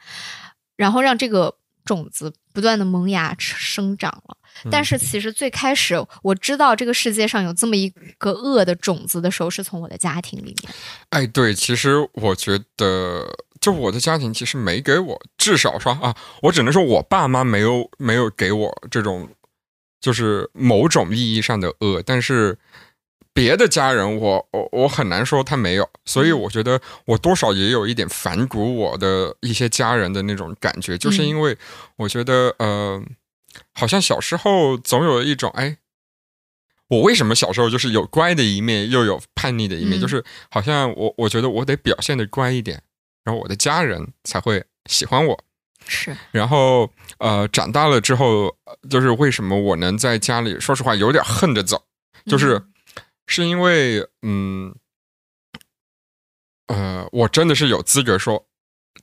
[0.76, 4.36] 然后让这个种子不断的萌芽生长了。
[4.70, 10.74] 但是其实最开始我知道这个世界上有这么一个恶的种子的时候，是从我的家庭里面。
[11.10, 13.26] 哎，对，其实我觉得，
[13.60, 19.28] 就我的家庭其实没给我，至少说啊，我只能说我爸妈没有没有给我这种。
[20.00, 22.58] 就是某种意义上的恶，但是
[23.32, 31.56] 别的家人，我我我很难说他没有，所以我觉得我多少也有一点反骨我的一些家人的那种感觉，就是因为
[31.94, 33.00] 我觉得呃，
[33.74, 35.78] 好像小时候总有一种哎，
[36.88, 42.82] 我为什么小时候就是有乖的一面，又有叛逆的一面，就是好像我我觉得我得表现的乖一点，
[43.24, 45.44] 然后我的家人才会喜欢我。
[45.84, 48.56] 是，然后呃，长大了之后，
[48.88, 51.84] 就是为什么我能在家里，说实话有点横着走，
[52.24, 52.62] 就是
[53.26, 54.72] 是因为嗯，
[56.68, 58.46] 呃，我真的是有资格说，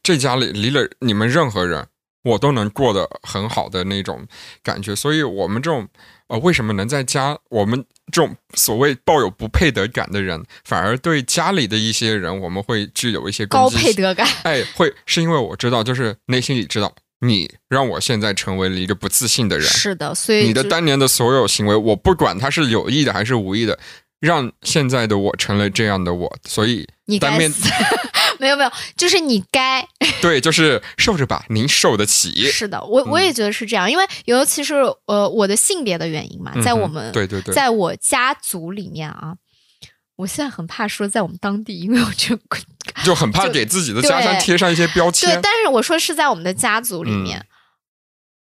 [0.01, 1.89] 这家里离了你们任何人，
[2.23, 4.27] 我都能过得很好的那种
[4.63, 5.87] 感觉，所以我们这种。
[6.29, 7.35] 呃，为什么能在家？
[7.49, 14.27] 我们这种所谓抱有不配得感的人，反而对家里的一些人，我们会具有一些高配得感。
[14.43, 19.67] 哎，会是因为我知道，就是内心里知道，你让我现在成为了一个不自信的人。
[19.67, 23.79] 是的，所以你的当年的所有行为，我不管他是有意的还是无意的，
[24.19, 26.37] 让现在的我成了这样的我。
[26.47, 27.67] 所以你该死。
[28.39, 29.87] 没有没有，就是你该
[30.21, 32.49] 对，就是受着吧，您受得起。
[32.49, 34.75] 是的，我我也觉得是这样，因为尤其是
[35.05, 39.35] 呃我的性别的原因嘛，在我们对对对，在我家族里面啊，
[40.15, 42.41] 我现在很怕说在我们当地，因为我觉得
[43.03, 45.29] 就很怕给自己的家乡贴上一些标签。
[45.29, 47.45] 对，但是我说是在我们的家族里面，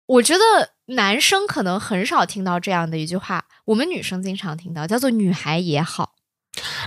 [0.06, 6.14] 我觉得男生可能很少听到这样的一句话，我们女生经常听到，叫做“女孩也好”。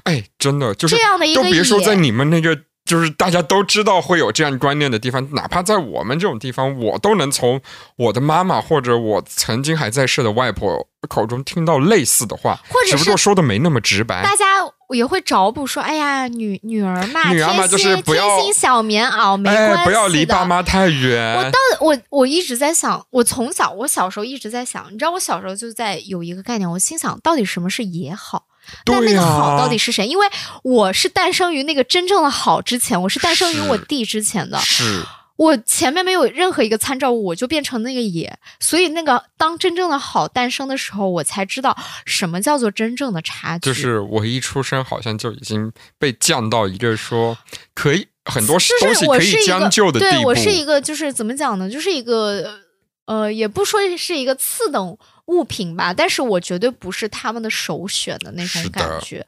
[0.03, 2.63] 哎，真的就是这样的一个，都别说在你们那个。
[2.91, 7.61] 就是大家都知道会有这样观念的地方，哪怕在我们这种地方，我都能从
[7.95, 14.21] 我的妈妈或者我曾经还在世的外婆口中听到类似的话，或者只不过说的没那么直白。
[14.21, 14.45] 大家
[14.89, 28.47] 也会找补说：“哎呀，女女儿嘛，女儿嘛就是不要小棉袄，没关系，不要离爸妈太远。”我到我我一直在想，我从小我小时候一直在想，你知道，我小时候就在有一个概念，我心想到底什么是也好。
[28.85, 30.07] 那那个好到底是谁？
[30.07, 30.27] 因为
[30.63, 34.57] 我是诞生于那个真正的好之前，我是诞生于我弟之前的。
[34.59, 35.03] 是，
[35.37, 38.37] 我前面没有任何一个参照物，我就变成那个野。
[38.59, 43.69] 所以那个当真正的好诞生的时候，我才知道什么叫做真正的差距。
[43.69, 47.37] 就是我一出生，好像就已经被降到一个说
[47.73, 50.11] 可以很多东西可以将就的地步。
[50.11, 51.69] 对我是一个，就是怎么讲呢？
[51.69, 52.59] 就是一个
[53.05, 54.97] 呃，也不说是一个次等。
[55.27, 59.25] 物品吧，但是我绝对不是他们的首选的那种感觉。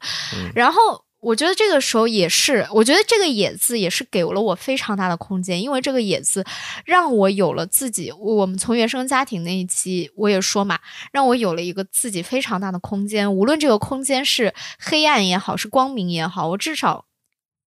[0.54, 6.44] 然后我觉得这个时候也是，我觉得这个“野”字也是给了我非常大的空间，因为这个“野”字
[6.84, 8.12] 让我有了自己。
[8.12, 10.78] 我们从原生家庭那一期我也说嘛，
[11.12, 13.34] 让我有了一个自己非常大的空间。
[13.34, 17.06] 无论这个空间是黑暗也好，是光明也好，我至少。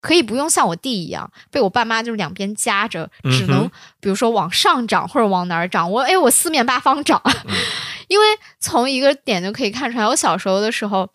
[0.01, 7.21] 可以不用像我弟一样被我爸妈就是两边夹着，只能比如说往上涨或者往哪儿涨，我哎我四面八方涨，
[8.09, 8.25] 因为
[8.59, 11.09] 从一个点就可以看出来，我小时候的时候，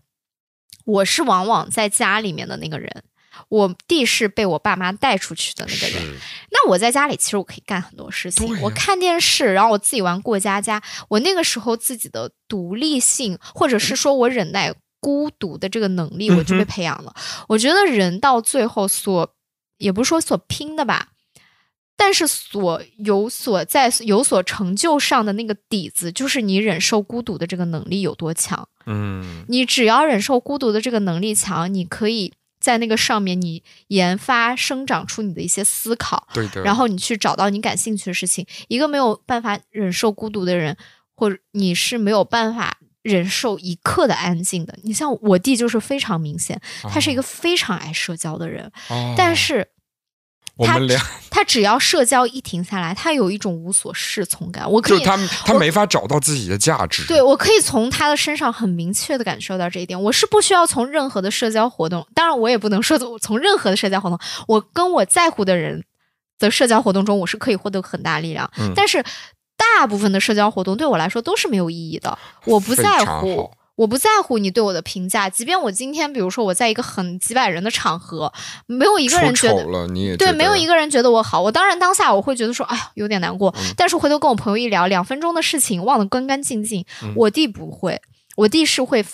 [0.85, 3.03] 我是往往在家里面的那个人，
[3.49, 6.17] 我弟是被我爸妈带出去的那个人。
[6.53, 14.73] 那我在家里其实我可以干很多事情，我看电视，然后我自己玩过家家，我那个时候自己的独立性，或者是说我忍耐。
[15.01, 17.15] 孤独的这个能力，我就被培养了。
[17.49, 19.35] 我觉得人到最后所，
[19.79, 21.11] 也不是说所拼的吧，
[21.97, 28.69] 但是所有所在有所成就上的那个底子，就是你忍受孤独的这个能力有多强。
[28.87, 36.63] 嗯，你只要忍受孤独的这个能力强，你可以在那个上面你研发生长出你的一些思考，对的。
[36.63, 38.47] 然后你去找到你感兴趣的事情。
[38.69, 40.77] 一个没有办法忍受孤独的人，
[41.15, 42.79] 或者你是没有办法。
[43.07, 48.71] 忍受一刻的安静的，你像我弟就是非常明显，他是一个非常爱社交的人，
[49.17, 49.69] 但是
[50.57, 51.01] 我们俩
[51.31, 54.69] 他只要社交一停下来，他有一种无所适从感。
[54.69, 57.07] 我可以，他他没法找到自己的价值。
[57.07, 60.03] 对我可以从他的身上很明确的感受到这一点。
[60.03, 65.85] 我是不需要从任何的社交活动，当然我也不能说从任何的社交活动，我跟我在乎的人
[66.39, 69.05] 的社交活动中，我是可以获得很大力量，但是。
[69.57, 75.29] 大部分的社交活动对我来说都是没有意义的，我不在乎，我不在乎你对我的评价。
[75.29, 78.33] 即便我今天，比如说我在一个很几百人的场合，
[78.67, 81.43] 没有一个人觉得你也对，没有一个人觉得我好。
[81.43, 83.55] 我当然当下我会觉得说，哎呀，有点难过。
[83.77, 86.85] 但是回头跟我朋友一聊，两分钟的事情忘得干干净净。
[87.15, 88.01] 我弟不会，
[88.37, 89.05] 我弟是会，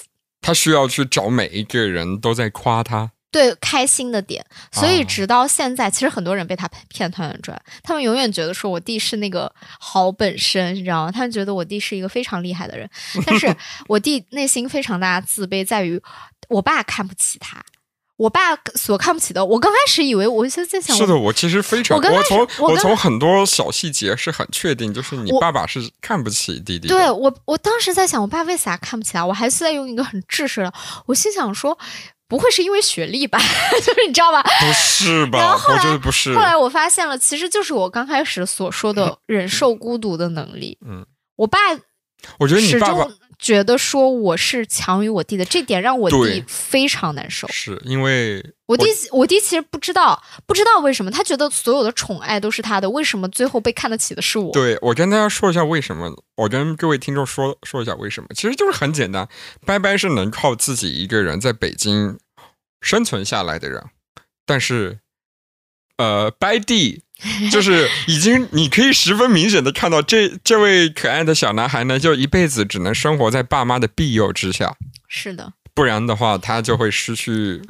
[0.40, 3.12] 他需要去找每一个人都在夸他。
[3.33, 11.11] 对开心的点，所以直到现在，其实很多人被他骗团团转，他们永远觉得说我弟是那个好本身，你知道吗？
[11.11, 12.89] 他们觉得我弟是一个非常厉害的人，
[13.26, 13.53] 但是
[13.89, 16.01] 我弟内心非常大的自卑，在于
[16.49, 17.64] 我爸看不起他。
[18.18, 26.87] 我爸所看不起的，我刚开始以为，我就在想，是的，我其实非常，我从我从很多小细节是很确定，就是你爸爸是看不起弟弟。
[26.87, 29.24] 对我，我当时在想，我爸为啥看不起他？
[29.24, 30.72] 我还是在用一个很知识的，
[31.07, 31.76] 我心想说。
[32.28, 33.38] 不会是因为学历吧？
[33.84, 34.42] 就是你知道吧？
[34.42, 35.54] 不是吧？
[35.68, 36.34] 我觉得不是。
[36.34, 40.78] 后来我发现了，其实就是我刚开始所说的忍受孤独的能力。
[40.86, 41.04] 嗯，
[41.36, 41.58] 我爸，
[42.38, 43.06] 我觉得你爸爸
[43.43, 47.47] 觉得说我是强于我弟的，这点让我弟非常难受。
[47.49, 54.53] 是因为我弟，我弟其实不知道，不知道为什么他觉得所有的宠爱都是他的，为什么最后被看得起的是我？
[54.53, 59.28] 对我跟大家说一下为什么，我跟各位听众说说一下为什么，其实就是很简单，
[59.66, 62.18] 拜拜是能靠自己一个人在北京。
[62.84, 63.80] 生存下来的人，
[64.45, 64.99] 但是，
[65.99, 67.05] 呃，拜弟
[67.52, 74.74] 就是已经，你可以十分明显的看到，这这位可爱的小男孩呢，就一辈子只能生活在爸妈的庇佑之下。
[75.06, 77.62] 是的，不然的话，他就会失去，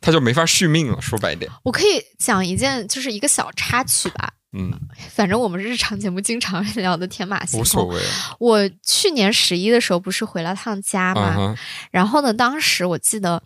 [0.00, 1.00] 他就没法续命了。
[1.00, 4.32] 说白点，我可以讲一件，就是一个小插曲吧。
[4.52, 4.70] 嗯，
[5.10, 8.00] 反正我们日常节目经常聊的天马行空，无所谓。
[8.38, 11.56] 我去年十一的时候不是回了趟家嘛，
[11.90, 13.42] 然后呢，当时我记得。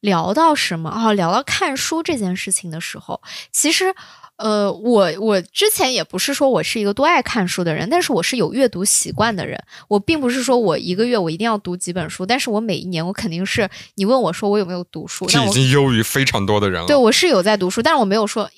[0.00, 1.12] 聊到什么啊？
[1.12, 3.20] 聊到看书这件事情的时候，
[3.52, 3.94] 其实，
[4.40, 9.62] 呃，我我之前也不是说我是一个多爱看书的人，但是我是有阅读习惯的人。
[9.86, 16.86] 我并不是说我一个月我一定要读几本书，但是我每一年我肯定是你问我说我有没有读书，这已经优于非常多的人了。
[16.86, 18.50] 对我是有在读书，但是我没有说。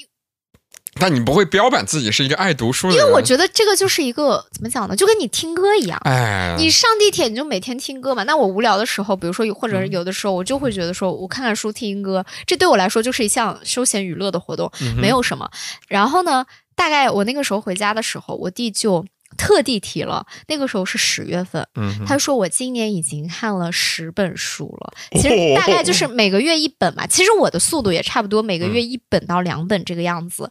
[1.00, 4.94] 但你不会标榜自己是一个爱读书的人，因为我觉得这个就是一个怎么讲呢？
[4.94, 8.22] 就跟你听歌一样，哎，你上地铁你就每天听歌嘛。
[8.24, 15.50] 那我无聊的时候，比如说或者有的时候，我就会觉得说，我看看书、听歌，这对我来说就是一项休闲娱乐的活动，没有什么。
[15.88, 16.44] 然后呢，
[16.76, 19.04] 大概我那个时候回家的时候，我弟就。
[19.36, 21.66] 特地提了，那个时候是十月份，
[22.06, 27.06] 他说我今年已经看了十本书了，其实大概 就是每个月一本嘛。
[27.06, 30.48] 其实我的速度也差不多，每个月一本到两本这个样子。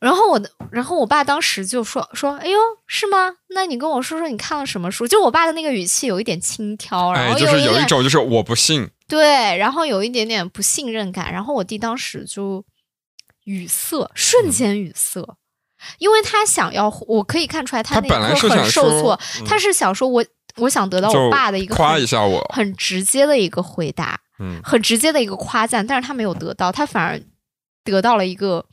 [0.00, 3.36] 然后我的，然后我爸当时就说说，哎呦，是吗？
[3.48, 5.08] 那你跟我说说你看了什么书？
[5.08, 11.32] 就我爸的那个语气有一点轻佻，然后就是有一种就是我不信，对，然后有一点点不信任感。
[11.32, 12.62] 然后我弟当时就
[13.44, 15.36] 语塞，瞬间语塞。
[15.98, 19.18] 因为他想要，我可以看出来他那一刻很受挫。
[19.46, 20.24] 他是想说，我
[20.56, 25.86] 我想得到我爸的一个夸一下我，很直接的一个回答，嗯，很直接的一个夸赞。
[25.86, 27.20] 但是他没有得到，他反而
[27.82, 28.64] 得到了一个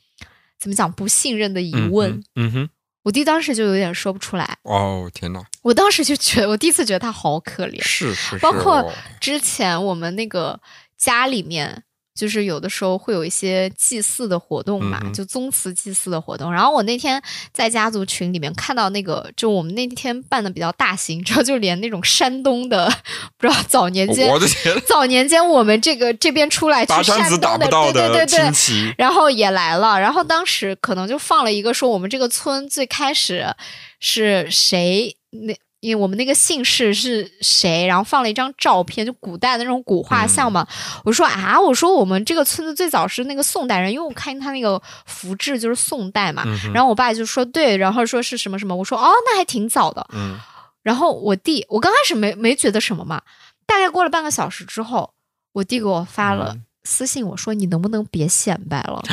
[0.60, 2.24] 怎么讲不信任的疑问。
[2.36, 2.70] 嗯哼，
[3.04, 4.58] 我弟当时就有点说不出来。
[4.64, 5.42] 哦天哪！
[5.62, 7.82] 我当时就觉得，我第一次觉得他好可怜。
[7.84, 8.40] 是是是。
[8.40, 10.60] 包括之前我们那个
[10.98, 11.84] 家里面。
[12.14, 16.52] 就是有的时候会有一些祭祀的活动嘛，就宗祠祭祀的活动。
[16.52, 17.22] 然后我那天
[17.54, 22.92] 在家族群里面看到那个，就我们那天办的比较大型，之后就连那种山东的，
[23.38, 30.00] 不知道早年间，我的天，早年间我们这个这边出来去山东的，对对对对，然后也来了。
[30.00, 33.56] 然后当时可能就放了一个说我们这个村最开始
[34.00, 35.56] 是谁那。
[35.82, 40.66] 因为我们那个姓氏是谁，然后放了一张照片，就古代的那种古画像嘛。
[41.04, 46.46] 我说啊，我说我们这个村子最早是那个宋代人，因为我看他那个符志就是宋代嘛。
[46.74, 50.08] 然后我爸就说对，然后说是什么什么，我说哦，那还挺早的。
[50.14, 50.40] 嗯。
[50.84, 53.22] 然后我弟，我刚开始没没觉得什么嘛，
[53.66, 55.14] 大概过了半个小时之后，
[55.54, 59.04] 我弟给我发了私信，我说你能不能别显摆了。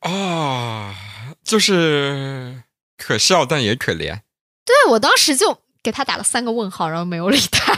[0.00, 0.94] 哦，啊，
[1.42, 2.62] 就是
[2.98, 4.20] 可笑但也可怜。
[4.64, 7.76] 对我当时就给他打了三个问号，然后没有理他。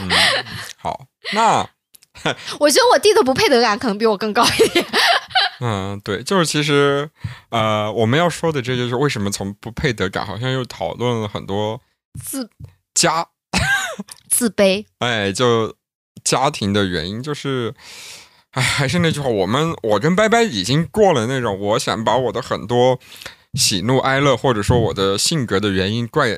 [0.77, 1.67] 好，那
[2.59, 4.85] 我觉得我弟的不配得感可能比我更高一点。
[5.61, 7.09] 嗯，对，就是其实，
[7.49, 11.81] 呃，我们要说的这就是为什么从不配得感，好像又讨论了很多
[12.21, 12.49] 自
[12.93, 13.27] 家
[14.29, 14.85] 自卑。
[14.99, 15.75] 哎，就
[16.23, 17.73] 家庭的原因，就是，
[18.51, 22.99] 哎，还是那句话，我们我跟拜拜已经过了那种，我想把我的很多
[23.53, 26.37] 喜怒哀乐，或者说我的性格的原因怪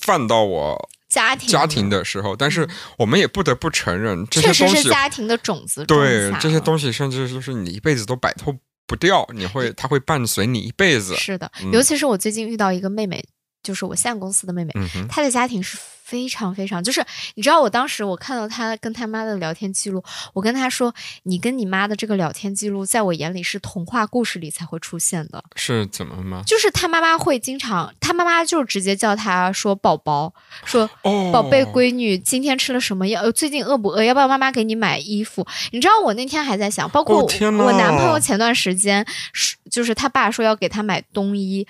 [0.00, 0.88] 放到我。
[1.08, 2.66] 家庭家庭的时候，但是
[2.96, 5.84] 我们也不得不承认，这些东西是家庭的种子。
[5.84, 8.56] 对这些东西，甚至就是你一辈子都摆脱
[8.86, 11.14] 不掉，你会，它会伴随你一辈子。
[11.16, 13.22] 是的，尤其是我最近遇到一个妹妹，
[13.62, 14.72] 就是我现在公司的妹妹，
[15.08, 15.78] 她的家庭是。
[16.04, 17.02] 非常非常，就是
[17.36, 20.02] 你知道，我当时我看到她跟她妈的聊天记录，
[20.34, 26.42] 我跟她说：“你跟你妈的这个聊天记录，在我眼里是童话故事里才会出现的。”是怎么吗？
[26.46, 30.34] 就是她妈妈会经常，她妈妈就直接叫她说“宝宝”，
[30.66, 30.86] 说
[31.32, 33.08] “宝贝闺女，今天吃了什么？
[33.08, 34.02] 药最近饿不饿？
[34.02, 41.66] 要不要妈妈给你买衣服？”你知道，我那天还在想，包括我男朋友前段时间是，就是他爸说要给他买冬衣。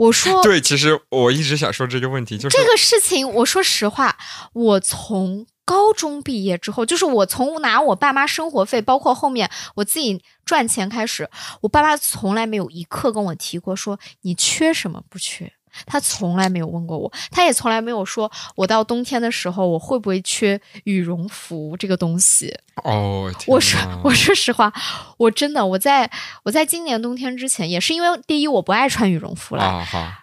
[0.00, 3.30] 我说对，其实我一直想说这个问题，就是这个事情。
[3.34, 4.16] 我说实话，
[4.54, 11.28] 我从高中毕业之后，就是我从拿我爸妈生活费，包括后面我自己赚钱开始，
[11.60, 15.52] 我爸妈从来没有一刻跟我提过说你缺什么不缺。
[15.86, 22.56] 他从来没有问过我，他也从来没有说，我到冬天的时候我会不会缺羽绒服这个东西。
[22.84, 24.72] 哦，我说我说实话，
[25.18, 26.10] 我真的我在
[26.44, 30.16] 我在今年冬天之前，也是因为第一我不爱穿羽绒服了，啊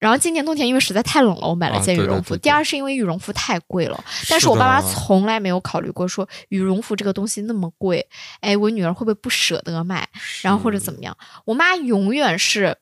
[0.00, 2.34] 然后今年冬天因为实在太冷了，我买了件羽绒服。
[2.38, 8.08] 第二是因为羽绒服太贵了，但是我爸妈从来没有考虑过说羽绒服这个东西那么贵，
[8.40, 10.08] 哎，我女儿会不会不舍得买，
[10.40, 11.14] 然后或者怎么样？
[11.44, 12.78] 我妈永远是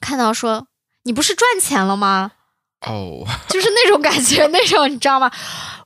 [0.00, 0.68] 看到说。
[1.04, 2.32] 你不是赚钱了吗？
[2.86, 5.30] 哦， 就是那种感觉，那种你知道吗？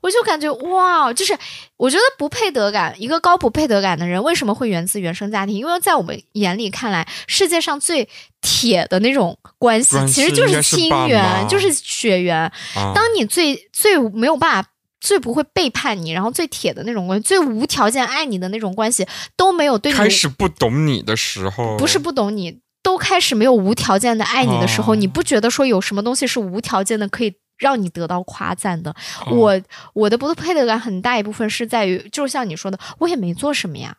[0.01, 1.37] 我就感觉哇，就是
[1.77, 5.57] 我觉得不配得感，一个高不配得感的人，为什么会源自原生家庭？
[5.57, 8.09] 因为在我们眼里看来，世界上最
[8.41, 12.51] 铁的那种关系，其实就是亲缘，就是血缘。
[12.95, 19.07] 当你最最没有办法、最不会背叛你，然后最铁的那种关系，最无条件爱你的那种关系，
[19.37, 22.61] 都没有对你开始不懂你的时候，不是不懂你。
[22.87, 28.95] 都开始没有无条件的爱你的时候，你不觉得说有什么东西是无条件的可以让你得到夸赞的？
[29.29, 29.61] 我
[29.93, 33.97] 我的不配得感很大一部分是在于，就是像你说的，我也没做什么呀。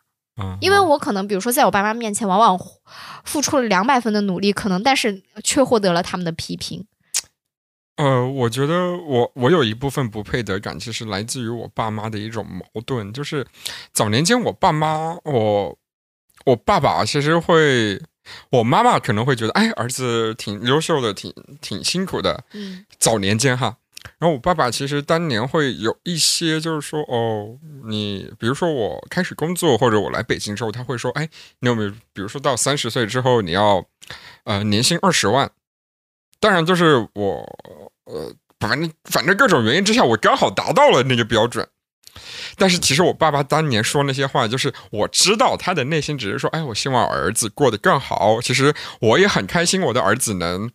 [0.60, 2.58] 因为我可能比如说在我爸妈面前，往往
[3.24, 6.86] 付出了两百分的努力，可能但是却获得了他们的批评。
[7.96, 13.46] 呃，我觉得我我有一部分不配得感，其实来自于我爸妈的一种矛盾，就是
[13.92, 15.76] 早年间我爸妈，我
[16.46, 18.00] 我爸爸其实会。
[18.50, 22.44] 我妈妈可能会觉得，哎，儿子挺优秀的，挺挺辛苦的。
[22.52, 23.76] 嗯，早年间哈，
[24.18, 31.28] 然后我爸爸其实当年会有一些，就是说，哦，你比如说我开始工作或者我来北京之后，他会说，哎，
[31.60, 33.84] 你有没有，比如说到三十岁之后你要，
[34.44, 35.50] 呃，年薪二十万。
[36.40, 37.58] 当然，就是我，
[38.04, 41.68] 呃，反正反正各种原因之下，我刚好达到了那个标准。
[42.56, 48.40] 但是其实我爸爸当年说那些话，就是我知道他的内心只是说，哎，我希望儿子过得更好。
[48.40, 50.70] 其实我也很开心，我的儿子能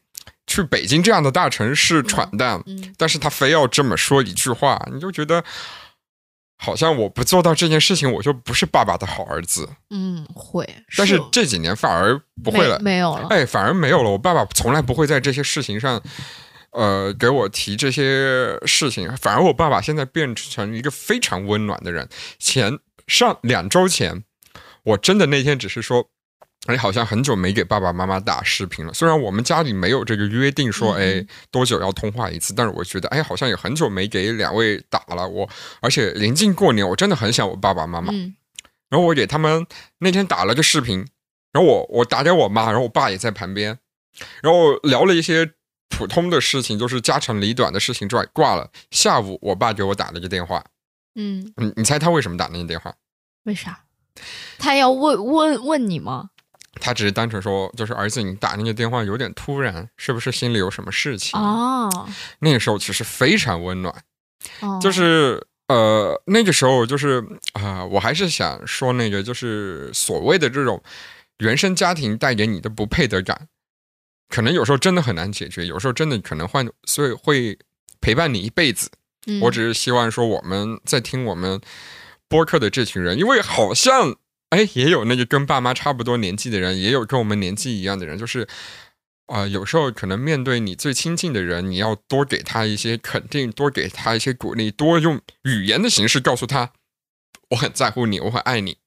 [0.48, 2.64] 去北京这样的大城市闯荡。
[2.66, 5.44] 嗯，但是他非要这么说一句话，你就觉得
[6.58, 9.70] 好像我不做到这件事情，我就不是爸爸的好儿子。
[9.90, 10.68] 嗯，会。
[10.98, 13.28] 但是这几年反而不会了，没有了。
[13.30, 14.10] 哎，反而没有了。
[14.10, 16.02] 我爸爸从来不会在这些事情上。
[16.74, 22.10] 呃，给我提这些事情，反而我爸爸现在变成一个非常温暖的人。
[22.40, 24.24] 前上两周前，
[24.84, 26.10] 我真的那天只是说，
[26.66, 28.94] 哎，好像很久没给爸爸妈妈打视频了。
[28.94, 35.28] 虽然我们家里没有这个约定，说哎多久要通话一次，但是我觉得，哎，好像也很久没给两位打了。
[35.28, 35.48] 我
[35.80, 38.12] 而且临近过年，我真的很想我爸爸妈妈。
[38.90, 39.68] 然后我给他们
[40.00, 41.06] 那天打了个视频，
[41.52, 43.78] 然后我我打给我妈，然后我爸也在旁边，
[44.42, 45.52] 然后聊了一些。
[45.96, 48.70] 普通的事情就是家长里短的事情之外挂了。
[48.90, 50.64] 下午我爸给我打了个电话，
[51.16, 52.94] 嗯，你你猜他为什么打那个电话？
[53.44, 53.84] 为啥？
[54.58, 56.30] 他要问问问你吗？
[56.82, 61.40] 他只是单纯说，就是儿子，你打那个电话有点突然，是不是心里有什么事情？
[61.40, 62.08] 哦，
[62.40, 63.94] 那个时候其实非常温暖，
[64.82, 67.24] 就是呃，那个时候就是
[67.54, 70.82] 啊，我还是想说那个，就是所谓的这种
[71.38, 73.48] 原生家庭带给你的不配得感。
[74.30, 77.58] 可能有时候真的很难解决，有时候真的可能换，所以会
[78.02, 78.90] 陪伴你一辈子。
[79.42, 81.62] 我只是希望说，我们在听我们
[82.28, 84.16] 播客的这群人，因为好像
[84.50, 88.48] 哎，也有那个跟爸妈差不多年纪的人，也有跟我们年纪一样的人，就是
[89.28, 96.74] 啊，有时候可能面对你最亲近的人，你要多给他一些肯定，多给他一些鼓励，多用语言的形式告诉他
[97.52, 98.78] 我很在乎你，我很爱你。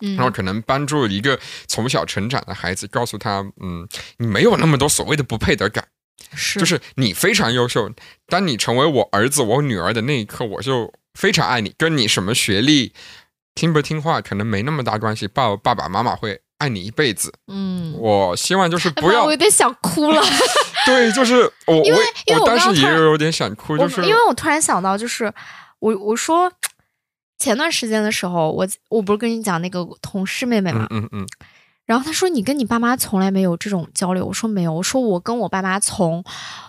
[0.00, 1.38] 然后可能帮助一个
[1.68, 3.86] 从小成长的孩子，告诉他，嗯，
[4.18, 5.86] 你没有那么多所谓的不配得感，
[6.34, 7.88] 是，就是你非常优秀。
[8.26, 11.72] 当你成为我儿子、我女儿的那一刻，我就非常爱你。
[11.78, 12.92] 跟你什么学历、
[13.54, 15.28] 听不听话，可能没那么大关系。
[15.28, 17.32] 爸爸爸妈妈会爱你一辈子。
[17.46, 20.20] 嗯，我希望就是不要，我有点想哭了。
[20.84, 25.32] 对，就是我，因为因为我当时也有点想哭，就是因为我突然想到，就是
[25.78, 26.52] 我我说。
[27.44, 31.26] 前段时间的时候，我我不是跟你讲那个同事妹妹嘛，嗯嗯，
[31.86, 36.24] 然后他说你跟你爸妈从来没有这种交流，我说没有，我说我跟我爸妈从。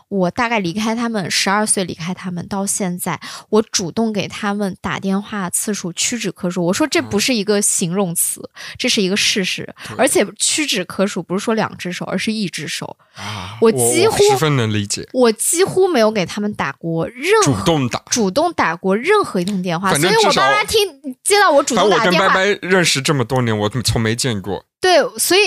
[0.08, 6.64] 我大概离开他们十二岁，离开他们到现在，我主动给他们打电话次数屈指可数。
[6.64, 8.48] 我说这不是一个形容词，
[8.78, 13.58] 这是一个事实，而且屈指可数不是说两只手，而是一只手啊！
[13.60, 20.88] 我几乎十分能理解，我几乎没有给他们打过任何主动打主动打过任何一通电话，所以我爸妈听
[21.24, 22.28] 接到我主动打电话。
[22.28, 24.64] 我跟拜拜认识这么多年，我从没见过。
[24.86, 25.40] 对，所以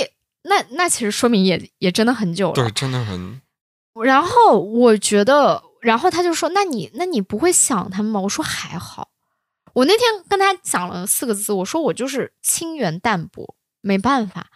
[0.43, 3.41] 那那其实说明也也真的很久了，对，真的很。
[4.03, 9.11] 然后我觉得，然后他就说：“那你那你不会想他们吗？”我说：“还好。”
[9.74, 14.49] 我那天跟他讲了四个字，我说：“我就是清源淡泊，没办法。”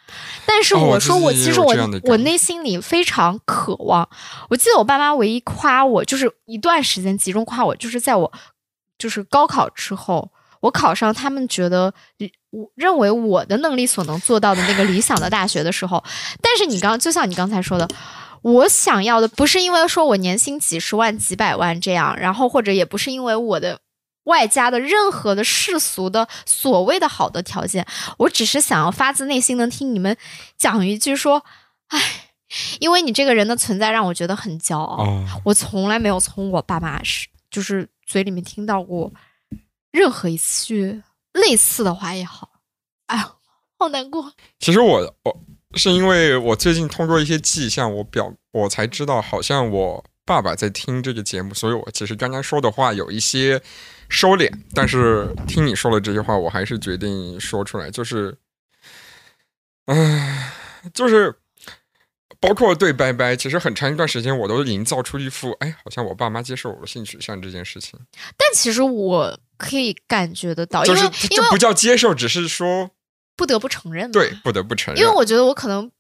[0.47, 1.73] 但是我说：“我其实我
[2.05, 4.09] 我内心里非常渴望。”
[4.51, 8.33] 我记得我爸妈唯一夸我，就是一段时间集中夸我，就是在我
[8.99, 11.93] 就是高考之后，我考上他们觉得
[12.49, 16.03] 我认为我的能力所能做到的那个理想的大学的时候。
[16.41, 17.87] 但是你刚就像你刚才说的。
[18.43, 23.79] 我想要的不是因为说我年薪几十万、几百万这样，然后或者也不是因为我的
[24.25, 27.87] 外加的任何的世俗的所谓的好的条件，
[28.19, 30.17] 我只是想要发自内心能听你们
[30.59, 31.45] 讲一句说，
[31.87, 32.01] 唉，
[32.81, 35.07] 因为你这个人的存在让我觉得很骄傲。
[35.45, 39.13] 我从来没有从我爸妈是就是嘴里面听到过
[39.93, 42.51] 任何一次类似的话也好，
[43.07, 43.35] 哎呀，
[43.79, 44.33] 好难过。
[44.59, 45.41] 其实我我。
[45.75, 53.59] 是因为我最近通过一些迹象，我表我才知道，好像我爸爸在听这个节目，所以我其实刚刚说的话有一些
[54.11, 54.53] 收敛。
[54.75, 58.37] 但是听你说了这句话，我还是决定说出来，就是，
[59.87, 60.53] 唉，
[60.93, 61.35] 就是
[62.39, 67.99] 包括对拜拜，其实很长一段时间我都营造出一副，哎，好像我爸妈接受我的性取向这件事情。
[68.37, 72.91] 但其实我可以感觉得到，就是这不叫接受，只是说。
[73.35, 75.91] 不得不承认，对，不得不承认，因为我觉得我可能。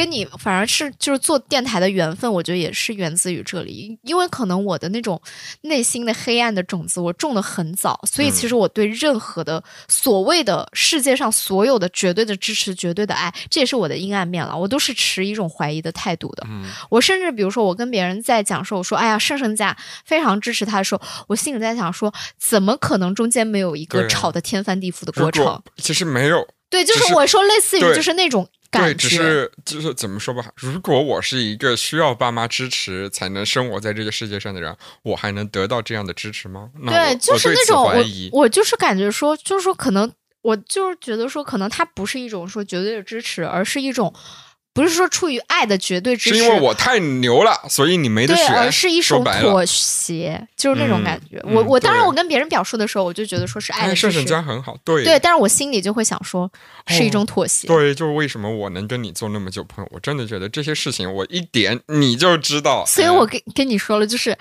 [0.00, 5.20] 跟你反而是就是做电台的缘分，我觉得也是源自于这里，因为可能我的那种
[5.60, 16.46] 内心的黑暗的种子我种的很早，所以其实我对任何的所谓的世界上所有的绝对的支持、绝对的爱，这也是我的阴暗面了，我都是持一种怀疑的态度的。
[16.88, 19.76] 我甚至比如说我跟别人在讲说，我说哎呀，盛盛家
[20.06, 25.62] 非常支持他的时候，我心里在想说，怎么可能中间没有一个吵得天翻地覆的过程？
[25.76, 28.48] 其实没有，对，就是我说类似于就是那种。
[28.70, 36.70] 对，只是就是怎么说吧，如果我是一个需要爸妈支持才能生活在这个世界上的人，我还能得到这样的支持吗？
[36.86, 38.04] 对，就是那种我
[38.42, 40.12] 我就是感觉说，就是说可能
[40.42, 44.14] 我就是觉得说，可能它不是一种说绝对的支持，而是一种。
[44.72, 48.54] 不是说出于爱的绝对支持，是因为我太牛了，所以你没得选。
[48.54, 51.42] 而是一种妥协，就是那种感觉。
[51.44, 54.12] 我我当然我跟别人表述的时候，我就觉得说是爱的支持。
[54.12, 56.48] 盛家很好，对对，但是我心里就会想说，
[56.86, 57.66] 是一种妥协。
[57.66, 62.84] 对，就是为什么我能跟你做那么久朋友，我真的觉得这些事情我一点你就知道。
[62.86, 64.38] 所以我跟跟你说了，就是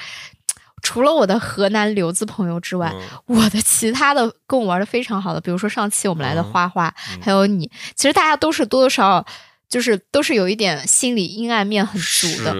[0.83, 2.93] 除了我的河南留子朋友之外，
[3.25, 9.25] 我的其他的跟我玩的非常好的，比如说上期我们来的花花，还有你，其实大家都是多多少少。
[9.69, 12.55] 就是都是有一点心理阴暗面很足的。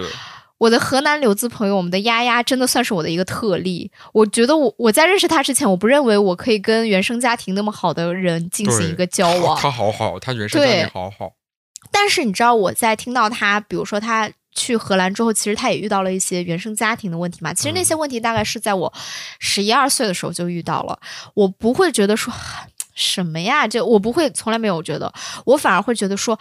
[0.58, 3.90] 我的河南留子朋友，我们的丫丫真的算是我的一个特例。
[4.12, 9.58] 我觉得我我在认识他之前，我不认为我可以跟原生家庭那么好的人进行一个交往。
[9.58, 11.32] 他好好，他原生家庭好好。
[11.90, 17.54] 但是你知道我在听到他，比如说他去荷兰之后，其实他也遇到了一些原生家庭的问题嘛。
[17.54, 18.92] 其实那些问题大概是在我
[19.38, 21.00] 十一二岁的时候就遇到了。
[21.32, 22.30] 我不会觉得说
[22.94, 25.10] 什么呀，就我不会从来没有觉得，
[25.46, 26.38] 我反而会觉得说。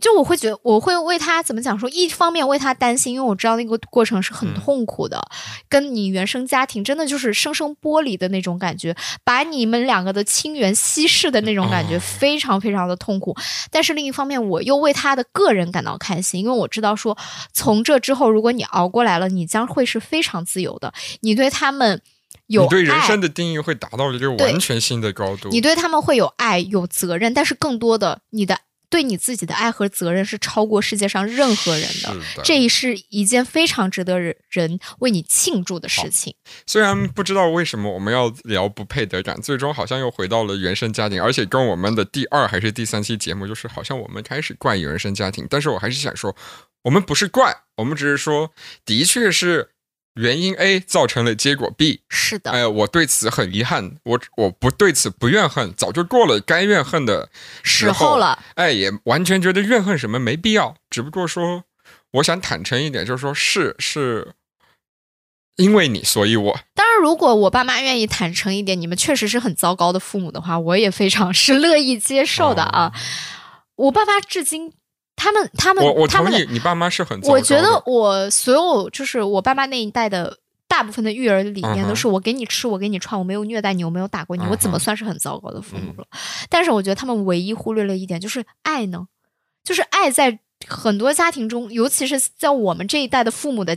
[0.00, 5.20] 就我会觉得，我会为他怎么讲说，一方面为他担心，因为我知道那个过程是很痛苦的，
[5.68, 13.36] 跟你原生家庭真的就是生生剥离的那种感觉，把你们两个的亲缘稀释的那种感觉，非常非常的痛苦。
[13.72, 17.18] 但是另一方面，我又为他的个人感到开心，因为我知道说，
[17.52, 20.94] 从这之后，如果你熬过来了，你将会是非常自由的。
[21.22, 22.00] 你对他们。
[22.46, 25.50] 有对人生的定义会达到一个完全新的高度。
[25.50, 28.58] 你对他们会有爱、有责任，但是更多的，你的
[28.90, 32.42] 对你自己的爱和责任是超过世界上任何人的。
[32.42, 36.34] 这一是一件非常值得人人为你庆祝的事情。
[36.66, 45.46] 虽然不知道为什么我们要聊不配得感，最终好像又回到了原生家庭，而且跟我们的第二还是第三期节目，就是好像我们开始怪原生家庭。
[45.48, 46.34] 但是我还是想说，
[46.82, 48.50] 我们不是怪，我们只是说，
[48.84, 49.70] 的确是。
[50.18, 52.50] 原因 A 造成了结果 B，是的。
[52.50, 57.30] 哎，我对此很遗憾，我我不对此不怨恨，早就过了该怨恨的
[57.62, 58.36] 时候了。
[58.56, 61.62] 哎，也完全觉得怨恨什么没必要，只不过说，
[62.10, 64.32] 我想坦诚一点，就是说是是
[65.54, 66.60] 因为你，所以我。
[66.74, 72.92] 当然，如果我爸妈愿意坦诚一点，你们确实是很糟糕的父母的话，我也非常 是乐意接受的啊。
[73.76, 74.72] 我爸妈至今。
[75.18, 77.20] 他们他们我我同意，你爸妈是很。
[77.22, 80.38] 我觉得我所有就是我爸妈那一代的
[80.68, 86.06] 大部分的育儿理念都是我给你吃，我给你穿，我没有虐待你，我没有打过你，我怎么算是很糟糕的父母了？
[86.48, 89.08] 但是我觉得他们唯一忽略了一点，就是爱呢，
[89.64, 93.76] 就是爱在很多家庭中，尤其是在我们这一代的父母的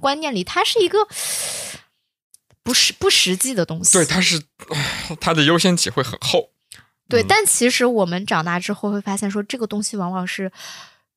[0.00, 1.06] 观念里，它是一个
[2.62, 3.92] 不实不实际的东西。
[3.92, 4.42] 对，它是
[5.20, 6.50] 它的优先级会很厚。
[7.10, 10.50] 对，但其实我们长大之后会发现，说这个东西往往是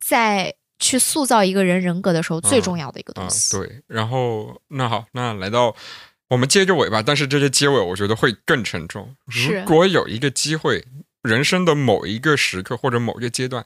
[0.06, 3.56] 在去塑造一个人人格的时候最重要的一个东西。
[3.56, 5.74] 对，然后那好，那来到
[6.30, 9.16] 我们接着尾吧，但是这些结尾我觉得会更沉重。
[9.26, 10.86] 如果有一个机会，
[11.22, 13.64] 人生的某一个时刻或者某一个阶段，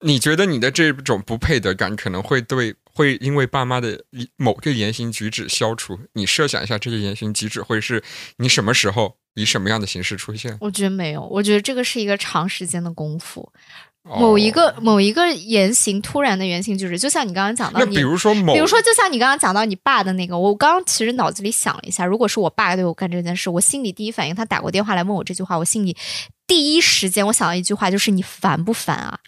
[0.00, 4.04] 你觉得你的这种不配得感可能会对会因为爸妈的
[4.36, 5.98] 某个言行举止消除？
[6.12, 8.02] 你设想一下，这些言行举止会是
[8.36, 9.16] 你什么时候？
[9.34, 10.58] 以什么样的形式出现？
[10.60, 13.50] 我觉得没有，我觉得这个是一个长时间的功夫。
[14.02, 25.96] 某一个某一个言行突然的言行举止就像你刚刚讲到，那比如说，比如说，就像你刚刚讲到你爸的那个，我刚刚其实脑子里想了一下，如果是我爸对我干这件事，我心里第一反应，他打过电话来问我这句话，我心里
[26.46, 29.18] 第一时间我想到一句话，就是你烦不烦啊？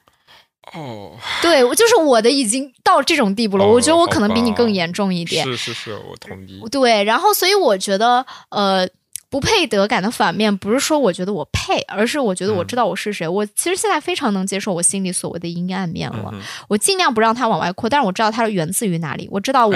[0.75, 5.45] 哦，对，我就是我的已经到这种地步了，我觉得我可能比你更严重一点。
[5.45, 6.63] 是是是，我同意。
[6.71, 8.89] 对，然后所以我觉得，呃。
[9.33, 13.27] 不配得感的反面，不是说我觉得我配，而是我觉得我知道我是谁。
[13.27, 16.31] 我其实现在非常能接受我心里所谓的阴暗面了。
[16.69, 19.27] 我尽量不让它往外扩，但是我知道它是源自于哪里。
[19.33, 19.75] 我知道我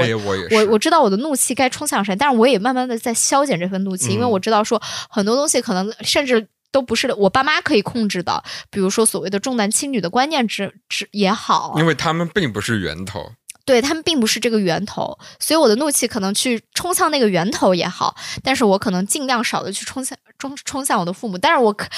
[0.51, 4.79] 我我知道我的怒气该冲向谁，但是我也慢慢的在消减这份怒气，因为我知道说
[5.09, 6.47] 很多东西可能甚至
[6.77, 13.33] 都不是我爸妈可以控制的，比如说所谓的重男轻女的观念之之也好，因为他们并不是源头。
[13.65, 18.15] 对他们并不是这个源头，所以我的怒气可能去冲向那个源头也好，
[18.45, 21.89] 但是我可能尽量少的去冲向冲冲向我的父母，但是我可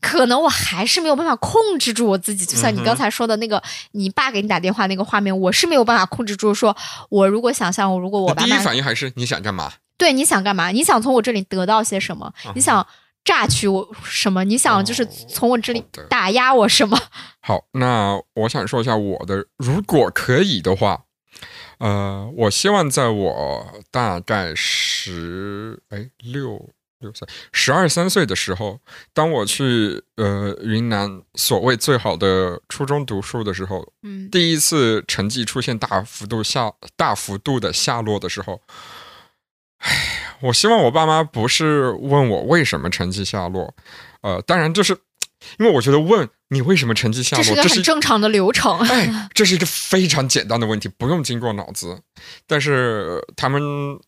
[0.00, 3.60] 可能我还是没有办法控制住我自己，就像你刚才说的那个，
[3.90, 6.74] 你爸给你打电话那个画面，我是没有办法控制住，说
[7.10, 9.72] 我如果想象，我如果我第一反应还是你想干嘛？
[9.98, 10.68] 对，你想干嘛？
[10.70, 12.32] 你想从我这里得到些什么？
[12.54, 12.86] 你想
[13.28, 14.42] 榨取我什么？
[14.44, 16.98] 你想就是从我这里打压我什么？
[17.42, 21.04] 好，那我想说一下我的，如果可以的话。
[21.78, 28.80] 呃，我希望在我大概十哎六六岁十二三岁的时候，
[29.12, 38.60] 当我去呃云南所谓最好的初中读书的时候，嗯，第一次成绩出现大幅度下大幅度的下落的时候，
[39.78, 43.74] 哎，我希望我爸妈不是问我为什么成绩下落，
[44.22, 44.96] 呃，当然就是。
[45.60, 48.76] 因为我觉得问你为什么成绩下落，这是个很正常的流程。
[48.80, 51.96] 哎，这是一个非常简单的问题，不用经过脑子。
[52.44, 53.62] 但是他们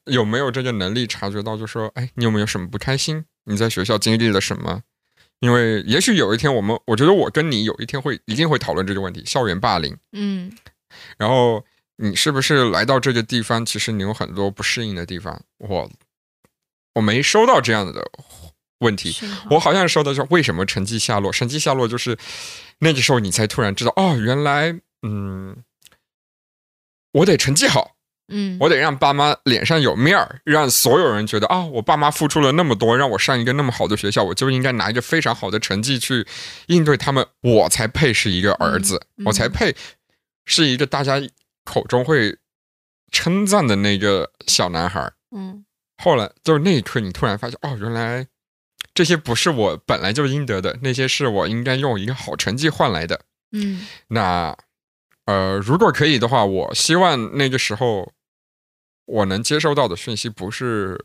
[0.07, 3.24] 有没有这个能力察觉到，就说，哎，你有没有什么不开心？
[3.45, 4.81] 你在学校经历了什么？
[5.39, 9.97] 因为也许有一天，我们我觉得我跟你有一天会一定会讨论这个问题，校园霸凌。
[10.11, 10.51] 嗯，
[11.16, 11.64] 然后
[11.97, 15.41] 你是不是来到这个地方，其实你有很多不适应的地方？
[15.59, 15.89] 我
[16.95, 18.11] 我没收到这样的。
[18.80, 19.14] 问题，
[19.51, 21.30] 我好像收到是为什么成绩下落？
[21.30, 22.16] 成绩下落就是
[22.78, 25.55] 那个时候你才突然知道哦，原来嗯，
[27.12, 27.91] 我得成绩好，
[28.28, 36.26] 嗯，我得让爸妈脸上有面儿，让所有人觉得啊，我爸妈付出了那么多，让我上一个那么好的学校，我就应该拿一个非常好的成绩去
[36.68, 39.76] 应对他们，我才配是一个儿子，我才配
[40.47, 41.20] 是一个大家
[41.66, 42.38] 口中会
[43.12, 45.12] 称赞的那个小男孩。
[45.36, 45.66] 嗯，
[46.01, 48.26] 后来就是那一刻，你突然发现哦，原来。
[48.92, 53.24] 这些不是我本来就应得的，那些是我应该用一个好成绩换来的。
[53.53, 54.55] 嗯，那
[55.26, 58.12] 呃，如果可以的话，我希望那个时候
[59.07, 60.98] 我能接收到的讯息不是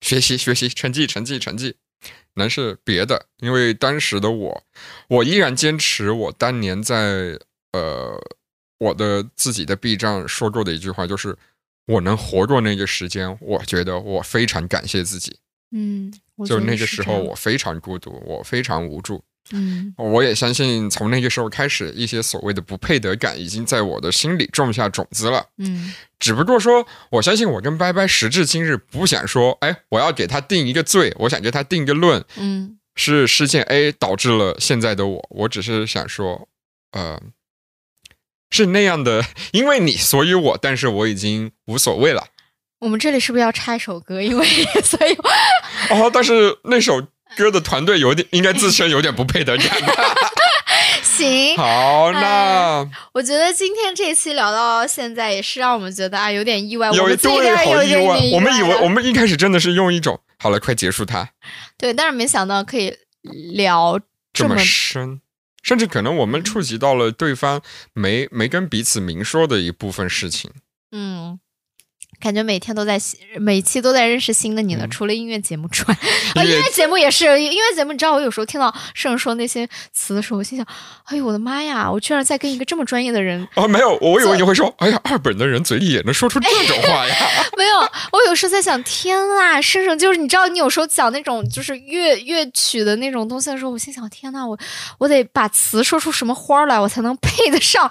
[0.00, 1.76] 学习、学习、成绩、成绩、成绩，
[2.34, 3.26] 能是别的。
[3.38, 4.64] 因为当时的我，
[5.08, 7.38] 我依然坚持我当年在
[7.72, 8.18] 呃
[8.78, 11.36] 我的自己的 B 站说过的一句话，就是
[11.86, 15.36] 我能活过那个时间，我觉得我非常感谢自己。
[15.72, 16.12] 嗯，
[16.46, 19.22] 就那个时候我非常孤独，我非常无助。
[19.52, 25.44] 嗯，我也相信从那个时候开始，一些所谓的不配得感已经在我的心里种下种子了。
[25.58, 32.24] 嗯， 只不过说，我相信我跟拜拜时至今日不想说，哎，我要给他定一个罪，我想给他定一个论。
[32.36, 36.48] 嗯，是事件 A 导致了现在的我，我只是想说，
[36.92, 37.20] 呃。
[38.52, 42.28] 是那样的， 因为你，所以我，但是我已经无所谓了。
[42.78, 44.20] 我们这里是不是要插一首歌？
[44.22, 44.46] 因为
[44.84, 45.12] 所以
[45.90, 47.02] 哦，但是那首
[47.36, 49.66] 歌的团队有点，应该自身有点不配得感。
[51.02, 56.90] 行，好，那我觉得今天这一期聊到现在，也是让我们觉得啊，有点意外。
[56.90, 58.18] 有一对，好意外。
[58.32, 61.28] 我们以为我们一开始真的是用一种好了，快结束它。
[61.78, 62.92] 对，但是没想到可以
[63.54, 64.00] 聊
[64.32, 65.20] 这么深。
[65.62, 70.50] 甚至可能我们触及到了对方没没跟彼此明说的一部分事情。
[70.90, 71.38] 嗯。
[72.20, 73.00] 感觉每天都在
[73.40, 75.98] 每期都在认识新的你呢，除了音乐节目之外，
[76.36, 77.90] 啊， 音乐节目也是音乐节目。
[77.90, 80.64] 你知道，我有时候听到圣说那些词的时候，我心想：
[81.06, 81.90] 哎呦，我的妈呀！
[81.90, 87.16] 我居然在跟一个这么专业的人哦，没有，我以为你会说：哎呀，二本的人嘴里也能说出这种话呀？
[87.58, 87.78] 没有，
[88.11, 94.58] 我有时候在想：天啊，圣圣就是你知道，你有时候讲那种就是乐乐曲的那种东西的时候，我心想：天呐，我
[94.96, 97.86] 我得把词说出什么花来，我才能配得上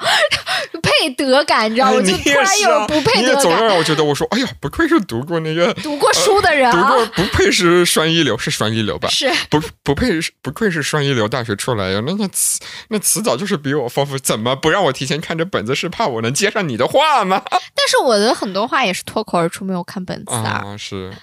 [0.81, 1.69] 配得感？
[1.69, 3.43] 你知道，我就突然有不配得感。
[3.43, 4.27] 总让我觉得我说。
[4.31, 9.07] 哎呀，不愧是读过那个读过书的人，读过不愧是双一流，是双一流吧？
[9.09, 10.09] 是不不配
[10.41, 12.01] 不愧是双一流大学出来呀？
[12.03, 15.75] 那那词那词藻就是比我丰富，怎么不让我提前看着本子？
[15.75, 17.43] 是怕我能接上你的话吗？
[17.75, 20.75] 但是我的很多话也是脱口而出，没有看本子啊。
[20.77, 21.13] 是，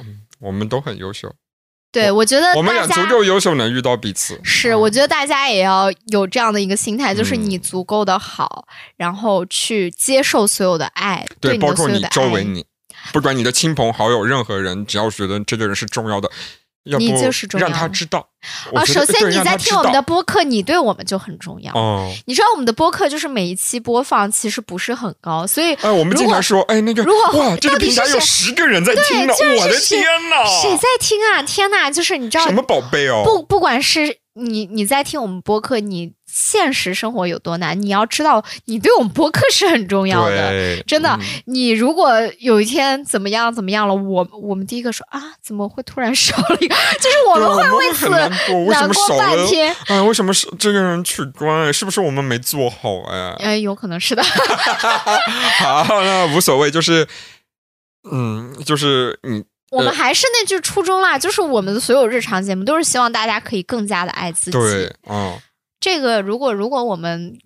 [0.40, 1.32] 我们都很优秀。
[1.90, 4.38] 对，我觉得我们俩足够优秀，能遇到彼此。
[4.44, 12.66] 是，我觉得大家也要有这样的一个心态，就是你足够的好，然后去接受所有的爱，对，包括你周围你。
[13.12, 16.30] 不管你的亲朋好友，任何人，只要觉得这个人是重要的，
[16.96, 18.26] 你就是重要让他知道
[18.72, 18.84] 啊。
[18.84, 22.10] 首先你在听我们的播客，你对我们就很重要哦。
[22.26, 31.42] 你知道我们的播客就是每一期播放其实不是很高，所以哎，我们经常说哎那个如果哇，这个平台有十个人在听呢，我的天哪，谁在听啊？
[31.42, 33.22] 天哪，就是你知道什么宝贝哦？
[33.24, 36.17] 不，不管是你你在听我们播客，你。
[36.38, 37.82] 现实生活有多难？
[37.82, 41.18] 你要知道，你对我们播客是很重要的，真的。
[41.46, 46.76] 你如果有一天怎么样怎么样了，我我们第一个说啊，怎么会突然少了一个？
[47.00, 48.30] 就是我们会为此难
[48.88, 49.74] 过半天。
[49.88, 51.72] 哎，为什么是这个人取关？
[51.72, 53.00] 是不是我们没做好？
[53.10, 54.22] 哎，哎，有可能是的。
[55.58, 57.04] 好，那无所谓，就是，
[58.08, 64.52] 嗯，就是你，我们还是那句初衷啦，就是我们的所有日常节目都是希望大家可以更加的爱自己。
[64.52, 65.36] 对，嗯。
[65.80, 67.38] 这个，如果如果我们，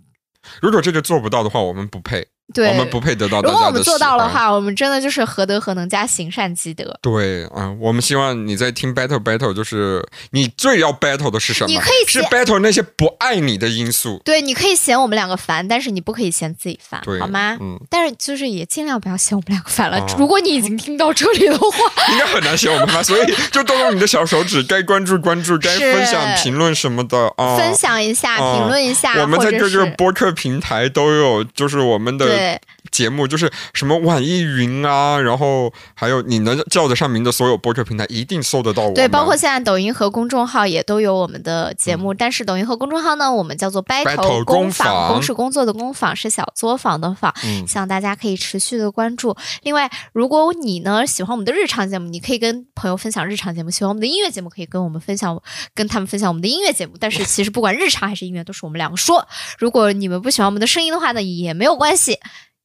[0.61, 2.29] 如果这个做不到的话，我们不配。
[2.53, 3.41] 对，我们不配得到。
[3.43, 6.99] 如果我们做到的话，我们真的就是何德何能加行善积德。
[7.01, 11.71] 对啊，我们希望你在听 battle battle，就是你最要 battle 的是什么？
[11.71, 14.21] 你可以是 battle 那些不爱你的因素。
[14.25, 17.57] 对，你可以嫌我们两个烦，但是你不可以嫌自己烦，好吗？
[17.61, 17.79] 嗯。
[17.89, 20.05] 但是就是也尽量不要嫌我们两个烦了。
[20.19, 29.21] 如果你已经听到这里的话， 应该很难嫌我们烦， 所以就动动你的小手指，该关注关注，该分享评论什么的啊，分享一下，评论一下。
[29.21, 32.42] 我们在各个播客平台都有，就是我们的。
[32.43, 32.67] it.
[32.93, 38.95] 节目就是什么网易云啊，然后还有你能叫得上名的所有播客平台，一定搜得到我。
[38.95, 42.13] 对，包括现在抖音和公众号也都有我们的节目。
[42.15, 47.35] 但是抖音和公众号呢，我们叫做 battle 工坊，工是工作的工坊，是小作坊的坊。
[47.67, 49.35] 希望大家可以持续的关注。
[49.63, 55.43] 另外，如果你呢喜欢我们的日常节目，你可以跟朋友分享日常节目；喜欢我们的音乐节目，可以跟我们分享，
[55.75, 56.93] 跟他们分享我们的音乐节目。
[57.01, 59.27] 但是其实不管日常还是音乐，都是我们两个说。
[59.59, 62.19] 如果你们不喜欢我们的声音的话呢，也没有关系。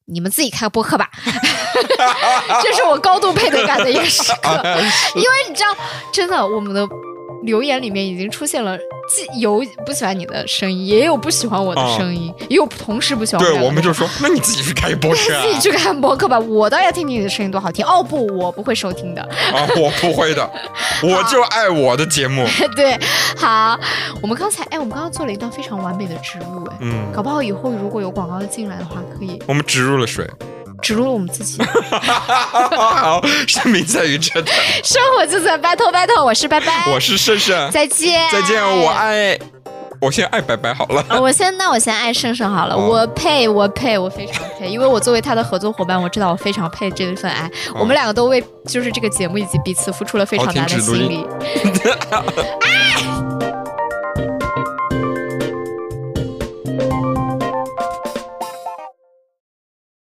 [0.10, 1.10] 你们自己开个播客吧，
[2.64, 4.62] 这是我高度配得感的一个时刻，
[5.16, 5.76] 因为你知道，
[6.14, 6.88] 真的，我们的
[7.48, 8.78] 留言里面已经出现了。
[9.10, 13.46] 既有不喜欢你的声音，也有不喜欢我的声音，也有同时不喜欢。
[13.46, 16.38] 对，我们就说，那你自己去开播客， 自己去看播客吧。
[16.38, 17.86] 我倒要听听你的声音多好听。
[17.86, 19.22] 哦不，我不会收听的。
[19.22, 20.44] 啊，我不会的，
[21.02, 22.46] 我就爱我的节目。
[22.76, 23.00] 对，
[23.38, 23.80] 好，
[24.22, 29.42] 我们刚才，哎，我们刚刚做了一段非常完美的植入，哎，嗯，搞不好以后如果有广告的进来的话，可以。
[29.48, 30.30] 我们植入了谁？
[30.82, 31.62] 植入了我们自己。
[32.76, 34.52] 好，生命在于这的，
[34.84, 36.24] 生活就在 battle battle。
[36.24, 38.62] 我是拜拜，我是胜胜，再见，再见。
[38.62, 39.38] 我爱，
[40.00, 41.04] 我先爱拜拜好了。
[41.20, 42.78] 我先，那我先爱胜胜好了。
[42.78, 47.50] 我配，我配，我非常配，因为我作为他的合作伙伴，我知道我非常配这份爱。
[47.74, 51.26] 我们两个都为就是这个节目以及彼此付出了非常大的心力。